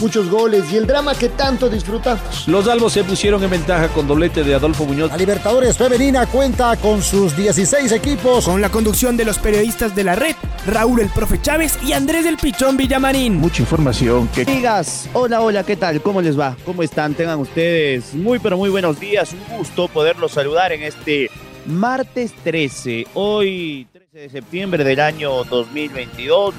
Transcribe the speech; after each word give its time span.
muchos 0.00 0.28
goles 0.30 0.64
y 0.72 0.76
el 0.76 0.86
drama 0.86 1.14
que 1.14 1.28
tanto 1.28 1.68
disfrutamos. 1.68 2.46
Los 2.46 2.68
albos 2.68 2.92
se 2.92 3.04
pusieron 3.04 3.42
en 3.42 3.50
ventaja 3.50 3.88
con 3.88 4.06
doblete 4.06 4.44
de 4.44 4.54
Adolfo 4.54 4.84
Muñoz. 4.84 5.10
La 5.10 5.16
Libertadores 5.16 5.76
Femenina 5.76 6.26
cuenta 6.26 6.76
con 6.76 7.02
sus 7.02 7.36
16 7.36 7.92
equipos. 7.92 8.44
Con 8.44 8.60
la 8.60 8.70
conducción 8.70 9.16
de 9.16 9.24
los 9.24 9.38
periodistas 9.38 9.94
de 9.94 10.04
la 10.04 10.14
red, 10.14 10.34
Raúl 10.66 11.00
el 11.00 11.08
Profe 11.08 11.40
Chávez 11.40 11.78
y 11.84 11.92
Andrés 11.92 12.24
del 12.24 12.36
Pichón 12.36 12.76
Villamarín. 12.76 13.36
Mucha 13.36 13.62
información 13.62 14.28
que... 14.28 14.42
Amigas, 14.42 15.08
hola, 15.12 15.40
hola, 15.40 15.64
¿qué 15.64 15.76
tal? 15.76 16.00
¿Cómo 16.02 16.20
les 16.20 16.38
va? 16.38 16.56
¿Cómo 16.64 16.82
están? 16.82 17.14
Tengan 17.14 17.38
ustedes 17.40 18.14
muy, 18.14 18.38
pero 18.38 18.56
muy 18.56 18.70
buenos 18.70 19.00
días. 19.00 19.32
Un 19.32 19.58
gusto 19.58 19.88
poderlos 19.88 20.32
saludar 20.32 20.72
en 20.72 20.82
este 20.82 21.30
martes 21.66 22.32
13. 22.44 23.06
Hoy 23.14 23.88
de 24.16 24.30
septiembre 24.30 24.82
del 24.82 24.98
año 24.98 25.44
2022. 25.44 26.54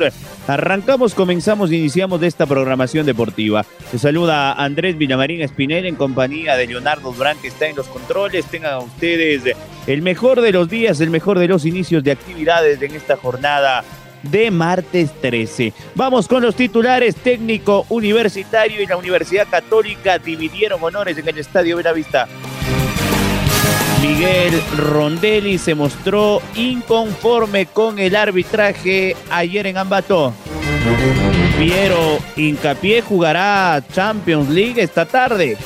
Arrancamos, 0.45 1.15
comenzamos, 1.15 1.71
iniciamos 1.71 2.21
esta 2.21 2.45
programación 2.45 3.03
deportiva. 3.03 3.65
Se 3.89 3.97
saluda 3.97 4.53
Andrés 4.53 4.95
Villamarín 4.95 5.41
Espinel 5.41 5.87
en 5.87 5.95
compañía 5.95 6.55
de 6.55 6.67
Leonardo 6.67 7.11
Durán 7.11 7.35
que 7.41 7.47
está 7.47 7.65
en 7.65 7.75
los 7.75 7.87
controles. 7.87 8.45
Tengan 8.45 8.83
ustedes 8.83 9.55
el 9.87 10.03
mejor 10.03 10.41
de 10.41 10.51
los 10.51 10.69
días, 10.69 11.01
el 11.01 11.09
mejor 11.09 11.39
de 11.39 11.47
los 11.47 11.65
inicios 11.65 12.03
de 12.03 12.11
actividades 12.11 12.79
en 12.79 12.93
esta 12.93 13.17
jornada 13.17 13.83
de 14.21 14.51
martes 14.51 15.11
13. 15.19 15.73
Vamos 15.95 16.27
con 16.27 16.43
los 16.43 16.53
titulares 16.53 17.15
técnico 17.15 17.87
universitario 17.89 18.83
y 18.83 18.85
la 18.85 18.97
Universidad 18.97 19.47
Católica 19.49 20.19
dividieron 20.19 20.83
honores 20.83 21.17
en 21.17 21.27
el 21.27 21.39
Estadio 21.39 21.77
Vista. 21.95 22.27
Miguel 24.01 24.61
Rondelli 24.77 25.57
se 25.57 25.75
mostró 25.75 26.41
inconforme 26.55 27.65
con 27.65 27.99
el 27.99 28.15
arbitraje 28.15 29.15
ayer 29.29 29.67
en 29.67 29.77
Ambato. 29.77 30.33
Piero 31.57 32.19
Incapié 32.35 33.01
jugará 33.01 33.83
Champions 33.91 34.49
League 34.49 34.81
esta 34.81 35.05
tarde. 35.05 35.57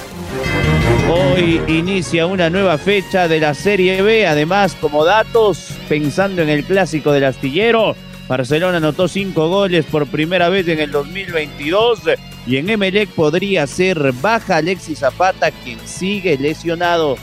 Hoy 1.10 1.62
inicia 1.68 2.26
una 2.26 2.50
nueva 2.50 2.78
fecha 2.78 3.28
de 3.28 3.40
la 3.40 3.54
Serie 3.54 4.02
B. 4.02 4.26
Además, 4.26 4.78
como 4.80 5.04
datos, 5.04 5.70
pensando 5.90 6.42
en 6.42 6.50
el 6.50 6.64
clásico 6.64 7.12
del 7.12 7.26
astillero, 7.26 7.96
Barcelona 8.30 8.78
anotó 8.78 9.10
cinco 9.10 9.50
goles 9.50 9.86
por 9.86 10.08
primera 10.08 10.48
vez 10.48 10.68
en 10.70 10.80
el 10.80 10.92
2022 10.92 12.02
y 12.48 12.58
en 12.58 12.70
Emelec 12.70 13.10
podría 13.10 13.68
ser 13.68 14.14
baja 14.14 14.58
Alexis 14.58 15.00
Zapata, 15.00 15.52
quien 15.52 15.80
sigue 15.86 16.38
lesionado. 16.38 17.18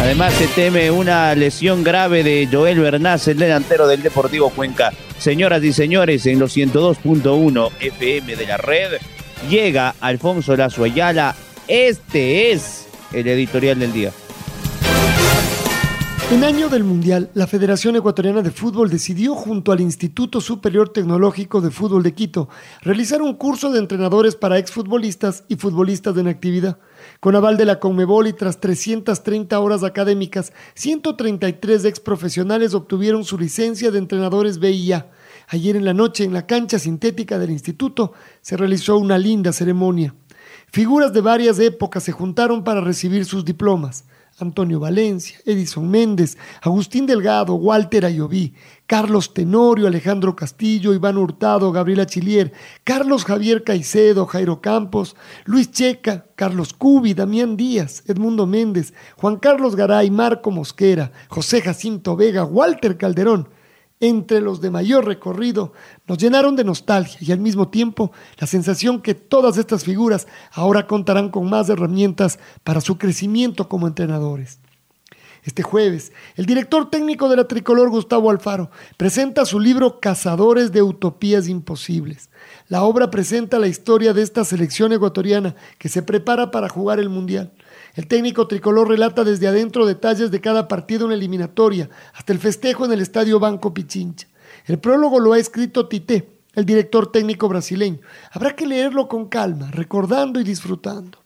Además 0.00 0.32
se 0.32 0.46
teme 0.48 0.90
una 0.90 1.34
lesión 1.34 1.84
grave 1.84 2.24
de 2.24 2.48
Joel 2.50 2.80
Bernás, 2.80 3.28
el 3.28 3.38
delantero 3.38 3.86
del 3.86 4.02
Deportivo 4.02 4.48
Cuenca. 4.48 4.92
Señoras 5.18 5.62
y 5.62 5.74
señores, 5.74 6.24
en 6.24 6.38
los 6.38 6.56
102.1 6.56 7.70
FM 7.78 8.34
de 8.34 8.46
la 8.46 8.56
red 8.56 8.92
llega 9.48 9.94
Alfonso 10.00 10.56
Lazo 10.56 10.84
Ayala. 10.84 11.36
Este 11.68 12.50
es 12.50 12.88
el 13.12 13.28
editorial 13.28 13.78
del 13.78 13.92
día. 13.92 14.10
En 16.32 16.44
año 16.44 16.68
del 16.68 16.84
Mundial, 16.84 17.28
la 17.34 17.46
Federación 17.46 17.96
Ecuatoriana 17.96 18.40
de 18.40 18.52
Fútbol 18.52 18.88
decidió 18.88 19.34
junto 19.34 19.70
al 19.70 19.80
Instituto 19.80 20.40
Superior 20.40 20.88
Tecnológico 20.88 21.60
de 21.60 21.70
Fútbol 21.70 22.02
de 22.02 22.14
Quito 22.14 22.48
realizar 22.82 23.20
un 23.20 23.34
curso 23.34 23.70
de 23.70 23.80
entrenadores 23.80 24.34
para 24.34 24.56
exfutbolistas 24.56 25.44
y 25.48 25.56
futbolistas 25.56 26.16
en 26.16 26.28
actividad. 26.28 26.78
Con 27.20 27.36
aval 27.36 27.58
de 27.58 27.66
la 27.66 27.78
Conmebol 27.78 28.28
y 28.28 28.32
tras 28.32 28.60
330 28.60 29.60
horas 29.60 29.84
académicas, 29.84 30.54
133 30.72 31.84
ex 31.84 32.00
profesionales 32.00 32.72
obtuvieron 32.72 33.24
su 33.24 33.38
licencia 33.38 33.90
de 33.90 33.98
entrenadores 33.98 34.58
BIA. 34.58 35.10
Ayer 35.48 35.76
en 35.76 35.84
la 35.84 35.92
noche, 35.92 36.24
en 36.24 36.32
la 36.32 36.46
cancha 36.46 36.78
sintética 36.78 37.38
del 37.38 37.50
instituto, 37.50 38.14
se 38.40 38.56
realizó 38.56 38.96
una 38.96 39.18
linda 39.18 39.52
ceremonia. 39.52 40.14
Figuras 40.68 41.12
de 41.12 41.20
varias 41.20 41.58
épocas 41.58 42.04
se 42.04 42.12
juntaron 42.12 42.64
para 42.64 42.80
recibir 42.80 43.26
sus 43.26 43.44
diplomas. 43.44 44.06
Antonio 44.40 44.80
Valencia, 44.80 45.38
Edison 45.44 45.88
Méndez, 45.88 46.36
Agustín 46.62 47.06
Delgado, 47.06 47.54
Walter 47.54 48.04
Ayoví, 48.04 48.54
Carlos 48.86 49.32
Tenorio, 49.32 49.86
Alejandro 49.86 50.34
Castillo, 50.34 50.92
Iván 50.94 51.16
Hurtado, 51.16 51.70
Gabriela 51.72 52.06
Chilier, 52.06 52.52
Carlos 52.82 53.24
Javier 53.24 53.62
Caicedo, 53.62 54.26
Jairo 54.26 54.60
Campos, 54.60 55.14
Luis 55.44 55.70
Checa, 55.70 56.26
Carlos 56.34 56.72
Cubi, 56.72 57.14
Damián 57.14 57.56
Díaz, 57.56 58.02
Edmundo 58.06 58.46
Méndez, 58.46 58.94
Juan 59.16 59.36
Carlos 59.36 59.76
Garay, 59.76 60.10
Marco 60.10 60.50
Mosquera, 60.50 61.12
José 61.28 61.60
Jacinto 61.62 62.16
Vega, 62.16 62.44
Walter 62.44 62.96
Calderón, 62.96 63.48
entre 64.00 64.40
los 64.40 64.60
de 64.62 64.70
mayor 64.70 65.06
recorrido, 65.06 65.72
nos 66.06 66.18
llenaron 66.18 66.56
de 66.56 66.64
nostalgia 66.64 67.18
y 67.20 67.32
al 67.32 67.38
mismo 67.38 67.68
tiempo 67.68 68.10
la 68.38 68.46
sensación 68.46 69.02
que 69.02 69.14
todas 69.14 69.58
estas 69.58 69.84
figuras 69.84 70.26
ahora 70.52 70.86
contarán 70.86 71.28
con 71.28 71.48
más 71.48 71.68
herramientas 71.68 72.38
para 72.64 72.80
su 72.80 72.96
crecimiento 72.96 73.68
como 73.68 73.86
entrenadores. 73.86 74.58
Este 75.42 75.62
jueves, 75.62 76.12
el 76.36 76.44
director 76.44 76.90
técnico 76.90 77.28
de 77.28 77.36
la 77.36 77.48
tricolor 77.48 77.88
Gustavo 77.88 78.30
Alfaro 78.30 78.70
presenta 78.98 79.46
su 79.46 79.58
libro 79.58 79.98
Cazadores 79.98 80.70
de 80.70 80.82
Utopías 80.82 81.48
Imposibles. 81.48 82.28
La 82.68 82.82
obra 82.82 83.10
presenta 83.10 83.58
la 83.58 83.66
historia 83.66 84.12
de 84.12 84.22
esta 84.22 84.44
selección 84.44 84.92
ecuatoriana 84.92 85.56
que 85.78 85.88
se 85.88 86.02
prepara 86.02 86.50
para 86.50 86.68
jugar 86.68 87.00
el 87.00 87.08
Mundial. 87.08 87.52
El 87.94 88.06
técnico 88.06 88.46
tricolor 88.46 88.88
relata 88.88 89.24
desde 89.24 89.48
adentro 89.48 89.86
detalles 89.86 90.30
de 90.30 90.40
cada 90.40 90.68
partido 90.68 91.06
en 91.06 91.12
eliminatoria, 91.12 91.90
hasta 92.14 92.32
el 92.32 92.38
festejo 92.38 92.84
en 92.84 92.92
el 92.92 93.00
estadio 93.00 93.40
Banco 93.40 93.74
Pichincha. 93.74 94.28
El 94.66 94.78
prólogo 94.78 95.18
lo 95.20 95.32
ha 95.32 95.38
escrito 95.38 95.88
Tite, 95.88 96.40
el 96.54 96.64
director 96.64 97.10
técnico 97.10 97.48
brasileño. 97.48 98.00
Habrá 98.30 98.54
que 98.54 98.66
leerlo 98.66 99.08
con 99.08 99.28
calma, 99.28 99.70
recordando 99.70 100.40
y 100.40 100.44
disfrutando. 100.44 101.18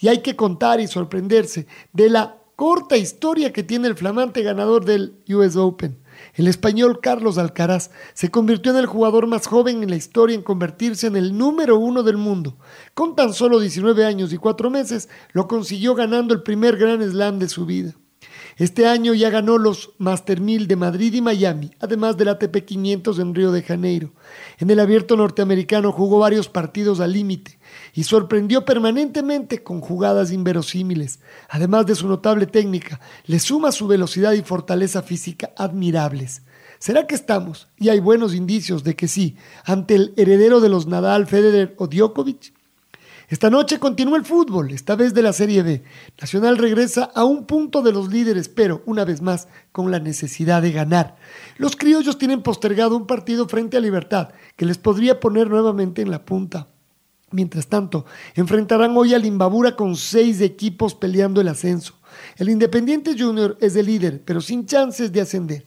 Y 0.00 0.08
hay 0.08 0.18
que 0.22 0.36
contar 0.36 0.80
y 0.80 0.86
sorprenderse 0.86 1.66
de 1.92 2.10
la 2.10 2.36
corta 2.56 2.96
historia 2.96 3.52
que 3.52 3.62
tiene 3.62 3.88
el 3.88 3.96
flamante 3.96 4.42
ganador 4.42 4.84
del 4.84 5.16
US 5.28 5.56
Open. 5.56 5.98
El 6.36 6.48
español 6.48 7.00
Carlos 7.00 7.38
Alcaraz 7.38 7.90
se 8.12 8.30
convirtió 8.30 8.70
en 8.72 8.78
el 8.78 8.86
jugador 8.86 9.26
más 9.26 9.46
joven 9.46 9.82
en 9.82 9.88
la 9.88 9.96
historia 9.96 10.34
en 10.34 10.42
convertirse 10.42 11.06
en 11.06 11.16
el 11.16 11.36
número 11.36 11.78
uno 11.78 12.02
del 12.02 12.18
mundo. 12.18 12.58
Con 12.92 13.16
tan 13.16 13.32
solo 13.32 13.58
19 13.58 14.04
años 14.04 14.34
y 14.34 14.36
4 14.36 14.68
meses, 14.70 15.08
lo 15.32 15.48
consiguió 15.48 15.94
ganando 15.94 16.34
el 16.34 16.42
primer 16.42 16.76
Grand 16.76 17.02
Slam 17.02 17.38
de 17.38 17.48
su 17.48 17.64
vida. 17.64 17.94
Este 18.58 18.86
año 18.86 19.12
ya 19.12 19.28
ganó 19.28 19.58
los 19.58 19.90
Master 19.98 20.40
1000 20.40 20.66
de 20.66 20.76
Madrid 20.76 21.12
y 21.12 21.20
Miami, 21.20 21.72
además 21.78 22.16
del 22.16 22.28
ATP 22.28 22.64
500 22.64 23.18
en 23.18 23.34
Río 23.34 23.52
de 23.52 23.62
Janeiro. 23.62 24.12
En 24.58 24.70
el 24.70 24.80
abierto 24.80 25.14
norteamericano 25.14 25.92
jugó 25.92 26.20
varios 26.20 26.48
partidos 26.48 27.00
al 27.00 27.12
límite 27.12 27.58
y 27.92 28.04
sorprendió 28.04 28.64
permanentemente 28.64 29.62
con 29.62 29.82
jugadas 29.82 30.32
inverosímiles. 30.32 31.20
Además 31.50 31.84
de 31.84 31.96
su 31.96 32.08
notable 32.08 32.46
técnica, 32.46 32.98
le 33.26 33.40
suma 33.40 33.72
su 33.72 33.86
velocidad 33.88 34.32
y 34.32 34.40
fortaleza 34.40 35.02
física 35.02 35.52
admirables. 35.58 36.40
¿Será 36.78 37.06
que 37.06 37.14
estamos, 37.14 37.68
y 37.76 37.90
hay 37.90 38.00
buenos 38.00 38.34
indicios 38.34 38.84
de 38.84 38.96
que 38.96 39.06
sí, 39.06 39.36
ante 39.66 39.96
el 39.96 40.14
heredero 40.16 40.60
de 40.60 40.70
los 40.70 40.86
Nadal, 40.86 41.26
Federer 41.26 41.74
o 41.76 41.88
Djokovic? 41.88 42.55
Esta 43.28 43.50
noche 43.50 43.80
continúa 43.80 44.18
el 44.18 44.24
fútbol, 44.24 44.70
esta 44.70 44.94
vez 44.94 45.12
de 45.12 45.20
la 45.20 45.32
Serie 45.32 45.64
B. 45.64 45.82
Nacional 46.20 46.58
regresa 46.58 47.10
a 47.12 47.24
un 47.24 47.44
punto 47.44 47.82
de 47.82 47.90
los 47.90 48.08
líderes, 48.08 48.48
pero 48.48 48.84
una 48.86 49.04
vez 49.04 49.20
más 49.20 49.48
con 49.72 49.90
la 49.90 49.98
necesidad 49.98 50.62
de 50.62 50.70
ganar. 50.70 51.16
Los 51.56 51.74
criollos 51.74 52.18
tienen 52.18 52.42
postergado 52.42 52.96
un 52.96 53.08
partido 53.08 53.48
frente 53.48 53.76
a 53.76 53.80
Libertad 53.80 54.28
que 54.54 54.64
les 54.64 54.78
podría 54.78 55.18
poner 55.18 55.50
nuevamente 55.50 56.02
en 56.02 56.12
la 56.12 56.24
punta. 56.24 56.68
Mientras 57.32 57.66
tanto, 57.66 58.06
enfrentarán 58.36 58.96
hoy 58.96 59.12
al 59.12 59.26
Imbabura 59.26 59.74
con 59.74 59.96
seis 59.96 60.40
equipos 60.40 60.94
peleando 60.94 61.40
el 61.40 61.48
ascenso. 61.48 61.94
El 62.36 62.48
Independiente 62.48 63.16
Junior 63.18 63.58
es 63.60 63.74
el 63.74 63.86
líder, 63.86 64.22
pero 64.24 64.40
sin 64.40 64.66
chances 64.66 65.10
de 65.10 65.22
ascender. 65.22 65.66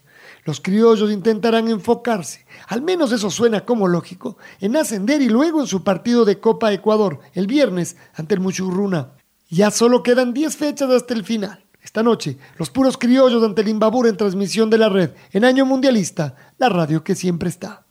Los 0.50 0.62
criollos 0.62 1.12
intentarán 1.12 1.68
enfocarse, 1.68 2.44
al 2.70 2.82
menos 2.82 3.12
eso 3.12 3.30
suena 3.30 3.66
como 3.66 3.88
lógico, 3.88 4.36
en 4.60 4.78
ascender 4.78 5.22
y 5.22 5.30
luego 5.30 5.62
en 5.62 5.68
su 5.68 5.84
partido 5.84 6.26
de 6.26 6.40
Copa 6.40 6.74
Ecuador, 6.74 7.20
el 7.36 7.46
viernes, 7.46 7.98
ante 8.16 8.34
el 8.34 8.40
Muchurruna. 8.40 9.12
Ya 9.52 9.70
solo 9.70 10.02
quedan 10.02 10.34
10 10.34 10.58
fechas 10.58 10.90
hasta 10.90 11.14
el 11.14 11.24
final. 11.24 11.64
Esta 11.84 12.02
noche, 12.02 12.40
los 12.58 12.72
puros 12.72 12.98
criollos 12.98 13.44
ante 13.44 13.62
el 13.62 13.68
Imbabur 13.68 14.08
en 14.08 14.18
transmisión 14.18 14.72
de 14.72 14.80
la 14.80 14.90
red, 14.90 15.12
en 15.34 15.46
año 15.46 15.68
mundialista, 15.68 16.36
la 16.58 16.70
radio 16.70 17.04
que 17.04 17.14
siempre 17.14 17.48
está. 17.48 17.86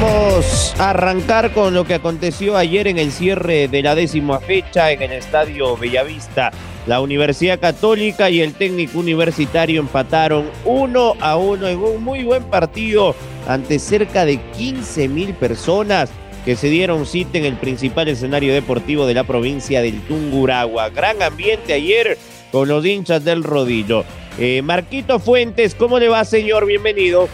Vamos 0.00 0.74
a 0.78 0.90
arrancar 0.90 1.52
con 1.52 1.74
lo 1.74 1.84
que 1.84 1.94
aconteció 1.94 2.56
ayer 2.56 2.86
en 2.86 2.98
el 2.98 3.10
cierre 3.10 3.66
de 3.66 3.82
la 3.82 3.94
décima 3.94 4.38
fecha 4.38 4.92
en 4.92 5.02
el 5.02 5.12
Estadio 5.12 5.76
Bellavista. 5.76 6.52
La 6.86 7.00
Universidad 7.00 7.58
Católica 7.58 8.30
y 8.30 8.40
el 8.40 8.54
técnico 8.54 9.00
universitario 9.00 9.80
empataron 9.80 10.50
uno 10.64 11.14
a 11.20 11.36
uno 11.36 11.66
en 11.66 11.78
un 11.78 12.04
muy 12.04 12.22
buen 12.22 12.44
partido 12.44 13.14
ante 13.48 13.78
cerca 13.78 14.24
de 14.24 14.40
15 14.52 15.08
mil 15.08 15.34
personas 15.34 16.10
que 16.44 16.54
se 16.54 16.68
dieron 16.68 17.04
cita 17.04 17.38
en 17.38 17.44
el 17.44 17.56
principal 17.56 18.08
escenario 18.08 18.54
deportivo 18.54 19.04
de 19.06 19.14
la 19.14 19.24
provincia 19.24 19.82
del 19.82 20.00
Tunguragua. 20.02 20.90
Gran 20.90 21.22
ambiente 21.22 21.72
ayer 21.72 22.16
con 22.52 22.68
los 22.68 22.86
hinchas 22.86 23.24
del 23.24 23.42
rodillo. 23.42 24.04
Eh, 24.38 24.62
Marquito 24.62 25.18
Fuentes, 25.18 25.74
¿cómo 25.74 25.98
le 25.98 26.08
va, 26.08 26.24
señor? 26.24 26.66
Bienvenido. 26.66 27.28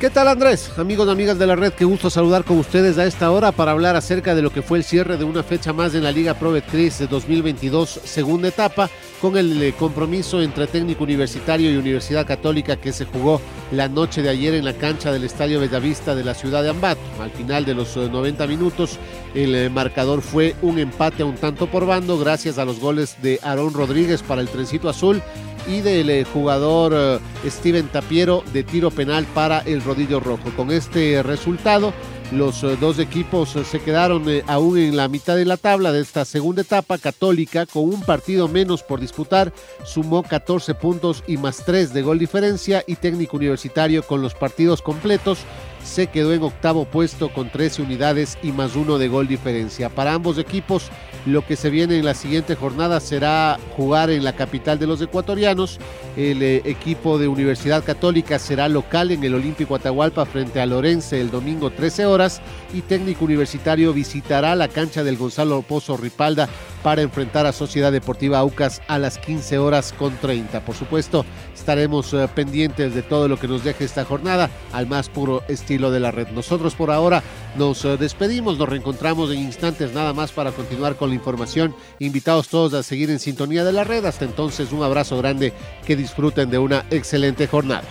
¿Qué 0.00 0.10
tal 0.10 0.28
Andrés? 0.28 0.70
Amigos 0.78 1.08
y 1.08 1.10
amigas 1.10 1.40
de 1.40 1.46
la 1.48 1.56
red, 1.56 1.72
qué 1.72 1.84
gusto 1.84 2.08
saludar 2.08 2.44
con 2.44 2.56
ustedes 2.56 2.98
a 2.98 3.04
esta 3.04 3.32
hora 3.32 3.50
para 3.50 3.72
hablar 3.72 3.96
acerca 3.96 4.36
de 4.36 4.42
lo 4.42 4.52
que 4.52 4.62
fue 4.62 4.78
el 4.78 4.84
cierre 4.84 5.16
de 5.16 5.24
una 5.24 5.42
fecha 5.42 5.72
más 5.72 5.92
en 5.92 6.04
la 6.04 6.12
Liga 6.12 6.34
Pro 6.34 6.52
Betcris 6.52 7.00
de 7.00 7.08
2022, 7.08 8.02
segunda 8.04 8.46
etapa, 8.46 8.88
con 9.20 9.36
el 9.36 9.60
eh, 9.60 9.74
compromiso 9.76 10.40
entre 10.40 10.68
técnico 10.68 11.02
universitario 11.02 11.72
y 11.72 11.76
Universidad 11.76 12.28
Católica 12.28 12.76
que 12.76 12.92
se 12.92 13.06
jugó 13.06 13.40
la 13.72 13.88
noche 13.88 14.22
de 14.22 14.28
ayer 14.28 14.54
en 14.54 14.64
la 14.64 14.74
cancha 14.74 15.10
del 15.10 15.24
Estadio 15.24 15.58
Bellavista 15.58 16.14
de 16.14 16.22
la 16.22 16.34
ciudad 16.34 16.62
de 16.62 16.70
Ambato. 16.70 17.00
Al 17.20 17.32
final 17.32 17.64
de 17.64 17.74
los 17.74 17.96
90 17.96 18.44
eh, 18.44 18.46
minutos, 18.46 19.00
el 19.34 19.52
eh, 19.56 19.68
marcador 19.68 20.22
fue 20.22 20.54
un 20.62 20.78
empate 20.78 21.24
a 21.24 21.26
un 21.26 21.34
tanto 21.34 21.66
por 21.66 21.86
bando 21.86 22.18
gracias 22.18 22.58
a 22.58 22.64
los 22.64 22.78
goles 22.78 23.16
de 23.20 23.40
Aarón 23.42 23.74
Rodríguez 23.74 24.22
para 24.22 24.42
el 24.42 24.48
trencito 24.48 24.88
azul 24.88 25.20
y 25.68 25.82
del 25.82 26.08
eh, 26.10 26.24
jugador 26.24 26.92
eh, 26.94 27.48
Steven 27.48 27.88
Tapiero 27.88 28.42
de 28.52 28.64
tiro 28.64 28.90
penal 28.90 29.26
para 29.34 29.60
el 29.60 29.82
rodillo 29.82 30.18
rojo. 30.18 30.50
Con 30.56 30.70
este 30.70 31.22
resultado, 31.22 31.92
los 32.32 32.64
eh, 32.64 32.76
dos 32.80 32.98
equipos 32.98 33.50
se 33.50 33.80
quedaron 33.80 34.24
aún 34.46 34.78
en 34.78 34.96
la 34.96 35.08
mitad 35.08 35.36
de 35.36 35.44
la 35.44 35.58
tabla 35.58 35.92
de 35.92 36.00
esta 36.00 36.24
segunda 36.24 36.62
etapa. 36.62 36.96
Católica, 36.96 37.66
con 37.66 37.84
un 37.84 38.00
partido 38.00 38.48
menos 38.48 38.82
por 38.82 39.00
disputar, 39.00 39.52
sumó 39.84 40.22
14 40.22 40.74
puntos 40.74 41.22
y 41.26 41.36
más 41.36 41.62
3 41.64 41.92
de 41.92 42.02
gol 42.02 42.18
diferencia. 42.18 42.82
Y 42.86 42.96
técnico 42.96 43.36
universitario, 43.36 44.02
con 44.02 44.22
los 44.22 44.34
partidos 44.34 44.80
completos, 44.80 45.40
se 45.88 46.08
quedó 46.08 46.32
en 46.34 46.42
octavo 46.42 46.84
puesto 46.84 47.32
con 47.32 47.50
13 47.50 47.82
unidades 47.82 48.38
y 48.42 48.52
más 48.52 48.76
uno 48.76 48.98
de 48.98 49.08
gol 49.08 49.26
diferencia. 49.26 49.88
Para 49.88 50.12
ambos 50.12 50.38
equipos, 50.38 50.90
lo 51.26 51.44
que 51.44 51.56
se 51.56 51.70
viene 51.70 51.98
en 51.98 52.04
la 52.04 52.14
siguiente 52.14 52.54
jornada 52.54 53.00
será 53.00 53.58
jugar 53.76 54.10
en 54.10 54.22
la 54.22 54.34
capital 54.34 54.78
de 54.78 54.86
los 54.86 55.00
ecuatorianos. 55.00 55.78
El 56.16 56.42
eh, 56.42 56.62
equipo 56.66 57.18
de 57.18 57.28
Universidad 57.28 57.84
Católica 57.84 58.38
será 58.38 58.68
local 58.68 59.10
en 59.10 59.24
el 59.24 59.34
Olímpico 59.34 59.74
Atahualpa 59.74 60.26
frente 60.26 60.60
a 60.60 60.66
Lorense 60.66 61.20
el 61.20 61.30
domingo 61.30 61.70
13 61.70 62.06
horas 62.06 62.40
y 62.74 62.82
técnico 62.82 63.24
universitario 63.24 63.92
visitará 63.92 64.54
la 64.54 64.68
cancha 64.68 65.02
del 65.02 65.16
Gonzalo 65.16 65.62
Pozo 65.62 65.96
Ripalda 65.96 66.48
para 66.82 67.02
enfrentar 67.02 67.46
a 67.46 67.52
Sociedad 67.52 67.92
Deportiva 67.92 68.38
Aucas 68.38 68.80
a 68.88 68.98
las 68.98 69.18
15 69.18 69.58
horas 69.58 69.92
con 69.92 70.16
30. 70.16 70.60
Por 70.60 70.74
supuesto, 70.74 71.24
estaremos 71.54 72.12
eh, 72.14 72.28
pendientes 72.34 72.94
de 72.94 73.02
todo 73.02 73.28
lo 73.28 73.38
que 73.38 73.48
nos 73.48 73.64
deje 73.64 73.84
esta 73.84 74.04
jornada 74.04 74.50
al 74.72 74.86
más 74.86 75.08
puro 75.08 75.42
estilo 75.48 75.90
de 75.90 76.00
la 76.00 76.10
red. 76.10 76.28
Nosotros 76.28 76.74
por 76.74 76.90
ahora 76.90 77.22
nos 77.56 77.84
eh, 77.84 77.96
despedimos, 77.96 78.58
nos 78.58 78.68
reencontramos 78.68 79.30
en 79.30 79.40
instantes 79.40 79.92
nada 79.92 80.12
más 80.12 80.32
para 80.32 80.52
continuar 80.52 80.96
con 80.96 81.10
la 81.10 81.14
información. 81.14 81.74
Invitados 81.98 82.48
todos 82.48 82.74
a 82.74 82.82
seguir 82.82 83.10
en 83.10 83.18
sintonía 83.18 83.64
de 83.64 83.72
la 83.72 83.84
red. 83.84 84.04
Hasta 84.04 84.24
entonces, 84.24 84.72
un 84.72 84.82
abrazo 84.82 85.18
grande, 85.18 85.52
que 85.84 85.96
disfruten 85.96 86.50
de 86.50 86.58
una 86.58 86.84
excelente 86.90 87.46
jornada. 87.46 87.84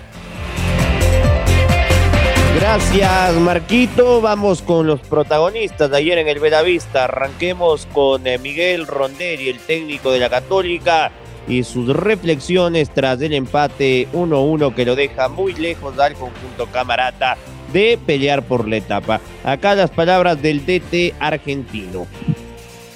Gracias, 2.59 3.36
Marquito. 3.36 4.19
Vamos 4.19 4.63
con 4.63 4.88
los 4.88 5.00
protagonistas 5.01 5.92
de 5.92 5.98
ayer 5.98 6.18
en 6.18 6.27
el 6.27 6.39
Belavista. 6.39 7.04
Arranquemos 7.04 7.86
con 7.94 8.25
eh, 8.25 8.39
Miguel 8.39 8.88
Rondelli, 8.88 9.48
el 9.48 9.59
técnico 9.59 10.12
de 10.12 10.18
la 10.18 10.27
Católica, 10.27 11.12
y 11.48 11.63
sus 11.63 11.95
reflexiones 11.95 12.89
tras 12.89 13.21
el 13.21 13.33
empate 13.33 14.07
1-1 14.12 14.74
que 14.74 14.86
lo 14.86 14.95
deja 14.95 15.30
muy 15.30 15.54
lejos 15.54 16.00
al 16.00 16.15
conjunto 16.15 16.65
camarata 16.71 17.38
de 17.71 18.00
pelear 18.04 18.42
por 18.42 18.68
la 18.68 18.77
etapa. 18.77 19.21
Acá 19.44 19.75
las 19.75 19.92
palabras 19.92 20.42
del 20.42 20.65
DT 20.65 21.13
argentino. 21.19 22.07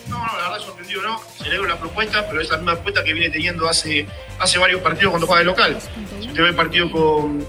No, 0.09 0.17
no, 0.17 0.37
la 0.39 0.49
verdad 0.49 0.65
sorprendido, 0.65 1.03
¿no? 1.03 1.19
Celebro 1.37 1.67
la 1.69 1.79
propuesta, 1.79 2.25
pero 2.27 2.41
es 2.41 2.49
la 2.49 2.57
misma 2.57 2.73
propuesta 2.73 3.03
que 3.03 3.13
viene 3.13 3.29
teniendo 3.29 3.69
hace, 3.69 4.07
hace 4.39 4.57
varios 4.57 4.81
partidos 4.81 5.11
cuando 5.11 5.27
juega 5.27 5.41
de 5.41 5.45
local. 5.45 5.77
Si 6.19 6.29
usted 6.29 6.41
ve 6.41 6.49
el 6.49 6.55
partido 6.55 6.89
con, 6.89 7.45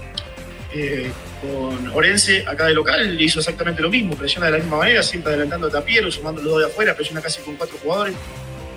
eh, 0.75 1.11
con 1.43 1.91
Orense, 1.93 2.43
acá 2.47 2.65
de 2.67 2.73
local, 2.73 3.19
hizo 3.21 3.39
exactamente 3.39 3.81
lo 3.81 3.89
mismo, 3.89 4.15
presiona 4.15 4.47
de 4.47 4.53
la 4.53 4.57
misma 4.59 4.77
manera, 4.77 5.03
siempre 5.03 5.33
adelantando 5.33 5.67
a 5.67 5.69
Tapiero, 5.69 6.09
sumando 6.09 6.41
los 6.41 6.51
dos 6.51 6.59
de 6.61 6.67
afuera, 6.67 6.95
presiona 6.95 7.21
casi 7.21 7.41
con 7.41 7.55
cuatro 7.55 7.77
jugadores. 7.83 8.15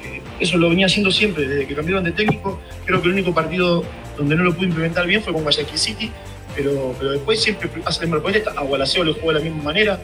Eh, 0.04 0.20
eso 0.40 0.58
lo 0.58 0.68
venía 0.68 0.86
haciendo 0.86 1.10
siempre, 1.10 1.46
desde 1.46 1.66
que 1.66 1.74
cambiaron 1.74 2.04
de 2.04 2.12
técnico. 2.12 2.60
Creo 2.84 3.00
que 3.00 3.08
el 3.08 3.14
único 3.14 3.32
partido 3.32 3.84
donde 4.16 4.34
no 4.34 4.44
lo 4.44 4.54
pudo 4.54 4.64
implementar 4.64 5.06
bien 5.06 5.22
fue 5.22 5.32
con 5.32 5.42
Guayaquil 5.42 5.78
City, 5.78 6.10
pero, 6.54 6.94
pero 6.98 7.12
después 7.12 7.40
siempre 7.40 7.70
hace 7.84 8.00
la 8.00 8.06
misma 8.06 8.22
propuesta. 8.22 8.52
A 8.56 8.62
Gualaceo 8.62 9.04
lo 9.04 9.14
jugó 9.14 9.32
de 9.32 9.38
la 9.38 9.44
misma 9.44 9.62
manera, 9.62 10.00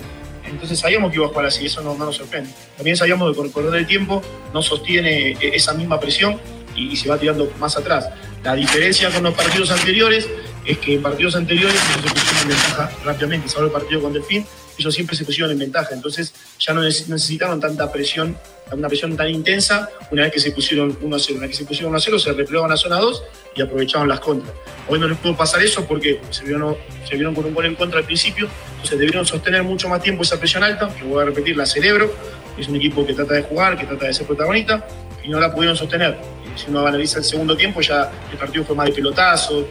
entonces 0.52 0.78
sabíamos 0.78 1.10
que 1.10 1.16
iba 1.16 1.26
a 1.26 1.28
jugar 1.28 1.46
así, 1.46 1.66
eso 1.66 1.82
no, 1.82 1.94
nos 1.94 2.16
sorprende. 2.16 2.50
También 2.76 2.96
sabíamos 2.96 3.30
que 3.30 3.36
con 3.36 3.46
el 3.46 3.52
correr 3.52 3.70
del 3.70 3.86
tiempo 3.86 4.22
no 4.52 4.62
sostiene 4.62 5.30
eh, 5.30 5.36
esa 5.40 5.72
misma 5.74 5.98
presión 5.98 6.38
y, 6.76 6.96
se 6.96 7.08
va 7.08 7.18
tirando 7.18 7.50
más 7.58 7.76
atrás. 7.76 8.08
La 8.42 8.54
diferencia 8.54 9.10
con 9.10 9.22
los 9.22 9.34
partidos 9.34 9.70
anteriores 9.70 10.28
es 10.64 10.78
que 10.78 10.94
en 10.94 11.02
partidos 11.02 11.36
anteriores 11.36 11.74
ellos 11.74 12.02
se 12.04 12.14
pusieron 12.14 12.42
en 12.42 12.48
ventaja 12.48 12.90
rápidamente, 13.04 13.48
salvo 13.48 13.66
el 13.66 13.72
partido 13.72 14.02
con 14.02 14.12
Delfín, 14.12 14.46
ellos 14.78 14.94
siempre 14.94 15.16
se 15.16 15.24
pusieron 15.24 15.52
en 15.52 15.58
ventaja, 15.58 15.94
entonces 15.94 16.32
ya 16.58 16.72
no 16.72 16.82
necesitaron 16.82 17.60
tanta 17.60 17.90
presión, 17.92 18.36
una 18.70 18.88
presión 18.88 19.16
tan 19.16 19.28
intensa 19.28 19.90
una 20.10 20.22
vez 20.22 20.32
que 20.32 20.40
se 20.40 20.50
pusieron 20.52 20.96
1 21.00 21.16
a 21.16 21.18
0. 21.18 21.36
Una 21.36 21.46
vez 21.46 21.50
que 21.50 21.62
se 21.62 21.66
pusieron 21.66 21.90
1 21.90 21.98
a 21.98 22.00
0, 22.00 22.18
se 22.18 22.32
replegaban 22.32 22.70
a 22.70 22.74
la 22.74 22.78
zona 22.78 22.96
2 22.96 23.22
y 23.56 23.62
aprovechaban 23.62 24.08
las 24.08 24.20
contras. 24.20 24.54
Hoy 24.88 24.98
no 24.98 25.08
les 25.08 25.18
pudo 25.18 25.36
pasar 25.36 25.62
eso 25.62 25.84
porque 25.84 26.20
se 26.30 26.44
vieron, 26.44 26.76
se 27.06 27.14
vieron 27.16 27.34
con 27.34 27.44
un 27.44 27.52
gol 27.52 27.66
en 27.66 27.74
contra 27.74 27.98
al 27.98 28.06
principio, 28.06 28.48
entonces 28.72 28.98
debieron 28.98 29.26
sostener 29.26 29.62
mucho 29.62 29.88
más 29.88 30.02
tiempo 30.02 30.22
esa 30.22 30.38
presión 30.38 30.64
alta, 30.64 30.88
que 30.94 31.04
voy 31.04 31.22
a 31.22 31.26
repetir, 31.26 31.56
la 31.56 31.66
cerebro, 31.66 32.14
es 32.56 32.66
un 32.68 32.76
equipo 32.76 33.06
que 33.06 33.12
trata 33.12 33.34
de 33.34 33.42
jugar, 33.42 33.78
que 33.78 33.84
trata 33.84 34.06
de 34.06 34.14
ser 34.14 34.26
protagonista, 34.26 34.86
y 35.22 35.28
no 35.28 35.38
la 35.38 35.54
pudieron 35.54 35.76
sostener. 35.76 36.16
Si 36.56 36.70
uno 36.70 36.86
analiza 36.86 37.18
el 37.18 37.24
segundo 37.24 37.56
tiempo, 37.56 37.80
ya 37.80 38.10
el 38.30 38.38
partido 38.38 38.64
fue 38.64 38.74
más 38.74 38.86
de 38.86 38.92
pelotazo, 38.92 39.68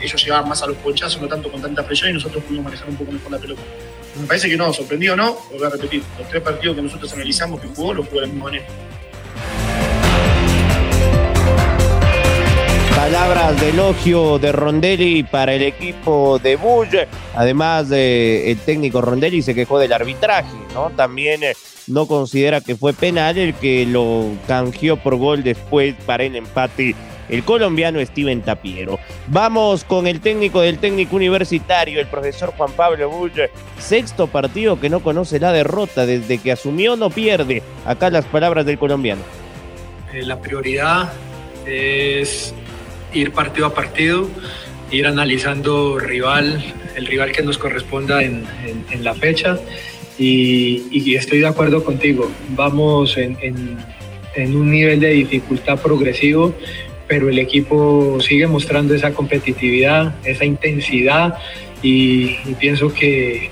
ellos 0.00 0.22
llegaban 0.22 0.48
más 0.48 0.62
a 0.62 0.66
los 0.66 0.76
ponchazos, 0.78 1.20
no 1.20 1.28
tanto 1.28 1.50
con 1.50 1.60
tanta 1.60 1.84
presión, 1.84 2.10
y 2.10 2.14
nosotros 2.14 2.42
pudimos 2.44 2.64
manejar 2.64 2.88
un 2.88 2.96
poco 2.96 3.12
mejor 3.12 3.32
la 3.32 3.38
pelota. 3.38 3.62
Me 4.20 4.26
parece 4.26 4.48
que 4.48 4.56
no, 4.56 4.72
sorprendido 4.72 5.16
no, 5.16 5.36
lo 5.52 5.58
voy 5.58 5.66
a 5.66 5.70
repetir, 5.70 6.02
los 6.18 6.28
tres 6.28 6.42
partidos 6.42 6.76
que 6.76 6.82
nosotros 6.82 7.12
analizamos 7.12 7.60
que 7.60 7.68
jugó, 7.68 7.94
los 7.94 8.06
jugó 8.06 8.20
de 8.20 8.26
la 8.26 8.32
misma 8.32 8.44
manera. 8.44 8.66
Palabras 12.96 13.58
de 13.60 13.70
elogio 13.70 14.38
de 14.38 14.52
Rondelli 14.52 15.22
para 15.22 15.54
el 15.54 15.62
equipo 15.62 16.38
de 16.38 16.56
Bull. 16.56 16.88
Además, 17.34 17.88
de 17.88 18.50
el 18.50 18.58
técnico 18.58 19.00
Rondelli 19.00 19.40
se 19.40 19.54
quejó 19.54 19.78
del 19.78 19.92
arbitraje, 19.92 20.56
¿no? 20.74 20.90
También 20.90 21.42
eh, 21.42 21.54
no 21.86 22.06
considera 22.06 22.60
que 22.60 22.76
fue 22.76 22.92
penal 22.92 23.38
el 23.38 23.54
que 23.54 23.86
lo 23.86 24.26
canjeó 24.46 24.96
por 24.96 25.16
gol 25.16 25.42
después 25.42 25.94
para 26.06 26.24
el 26.24 26.36
empate 26.36 26.94
el 27.28 27.44
colombiano 27.44 28.04
Steven 28.04 28.42
Tapiero. 28.42 28.98
Vamos 29.26 29.84
con 29.84 30.06
el 30.06 30.20
técnico 30.20 30.60
del 30.60 30.78
técnico 30.78 31.16
universitario, 31.16 32.00
el 32.00 32.06
profesor 32.06 32.52
Juan 32.56 32.72
Pablo 32.72 33.10
Bull. 33.10 33.32
Sexto 33.78 34.26
partido 34.26 34.80
que 34.80 34.88
no 34.88 35.00
conoce 35.00 35.38
la 35.38 35.52
derrota 35.52 36.06
desde 36.06 36.38
que 36.38 36.52
asumió, 36.52 36.96
no 36.96 37.10
pierde. 37.10 37.62
Acá 37.84 38.10
las 38.10 38.24
palabras 38.24 38.66
del 38.66 38.78
colombiano. 38.78 39.22
Eh, 40.12 40.22
la 40.22 40.40
prioridad 40.40 41.12
es 41.66 42.54
ir 43.12 43.32
partido 43.32 43.66
a 43.66 43.74
partido, 43.74 44.28
ir 44.90 45.06
analizando 45.06 45.98
rival, 45.98 46.62
el 46.96 47.06
rival 47.06 47.32
que 47.32 47.42
nos 47.42 47.58
corresponda 47.58 48.22
en, 48.22 48.46
la 49.00 49.14
fecha. 49.14 49.58
Y, 50.18 51.14
estoy 51.14 51.40
de 51.40 51.46
acuerdo 51.46 51.84
contigo, 51.84 52.28
vamos 52.50 53.16
en, 53.16 53.36
en 53.40 54.56
un 54.56 54.70
nivel 54.70 54.98
de 54.98 55.10
dificultad 55.10 55.78
progresivo 55.78 56.54
pero 57.08 57.30
el 57.30 57.38
equipo 57.38 58.18
sigue 58.20 58.46
mostrando 58.46 58.94
esa 58.94 59.12
competitividad, 59.12 60.14
esa 60.24 60.44
intensidad 60.44 61.38
y, 61.82 62.36
pienso 62.60 62.92
que 62.92 63.50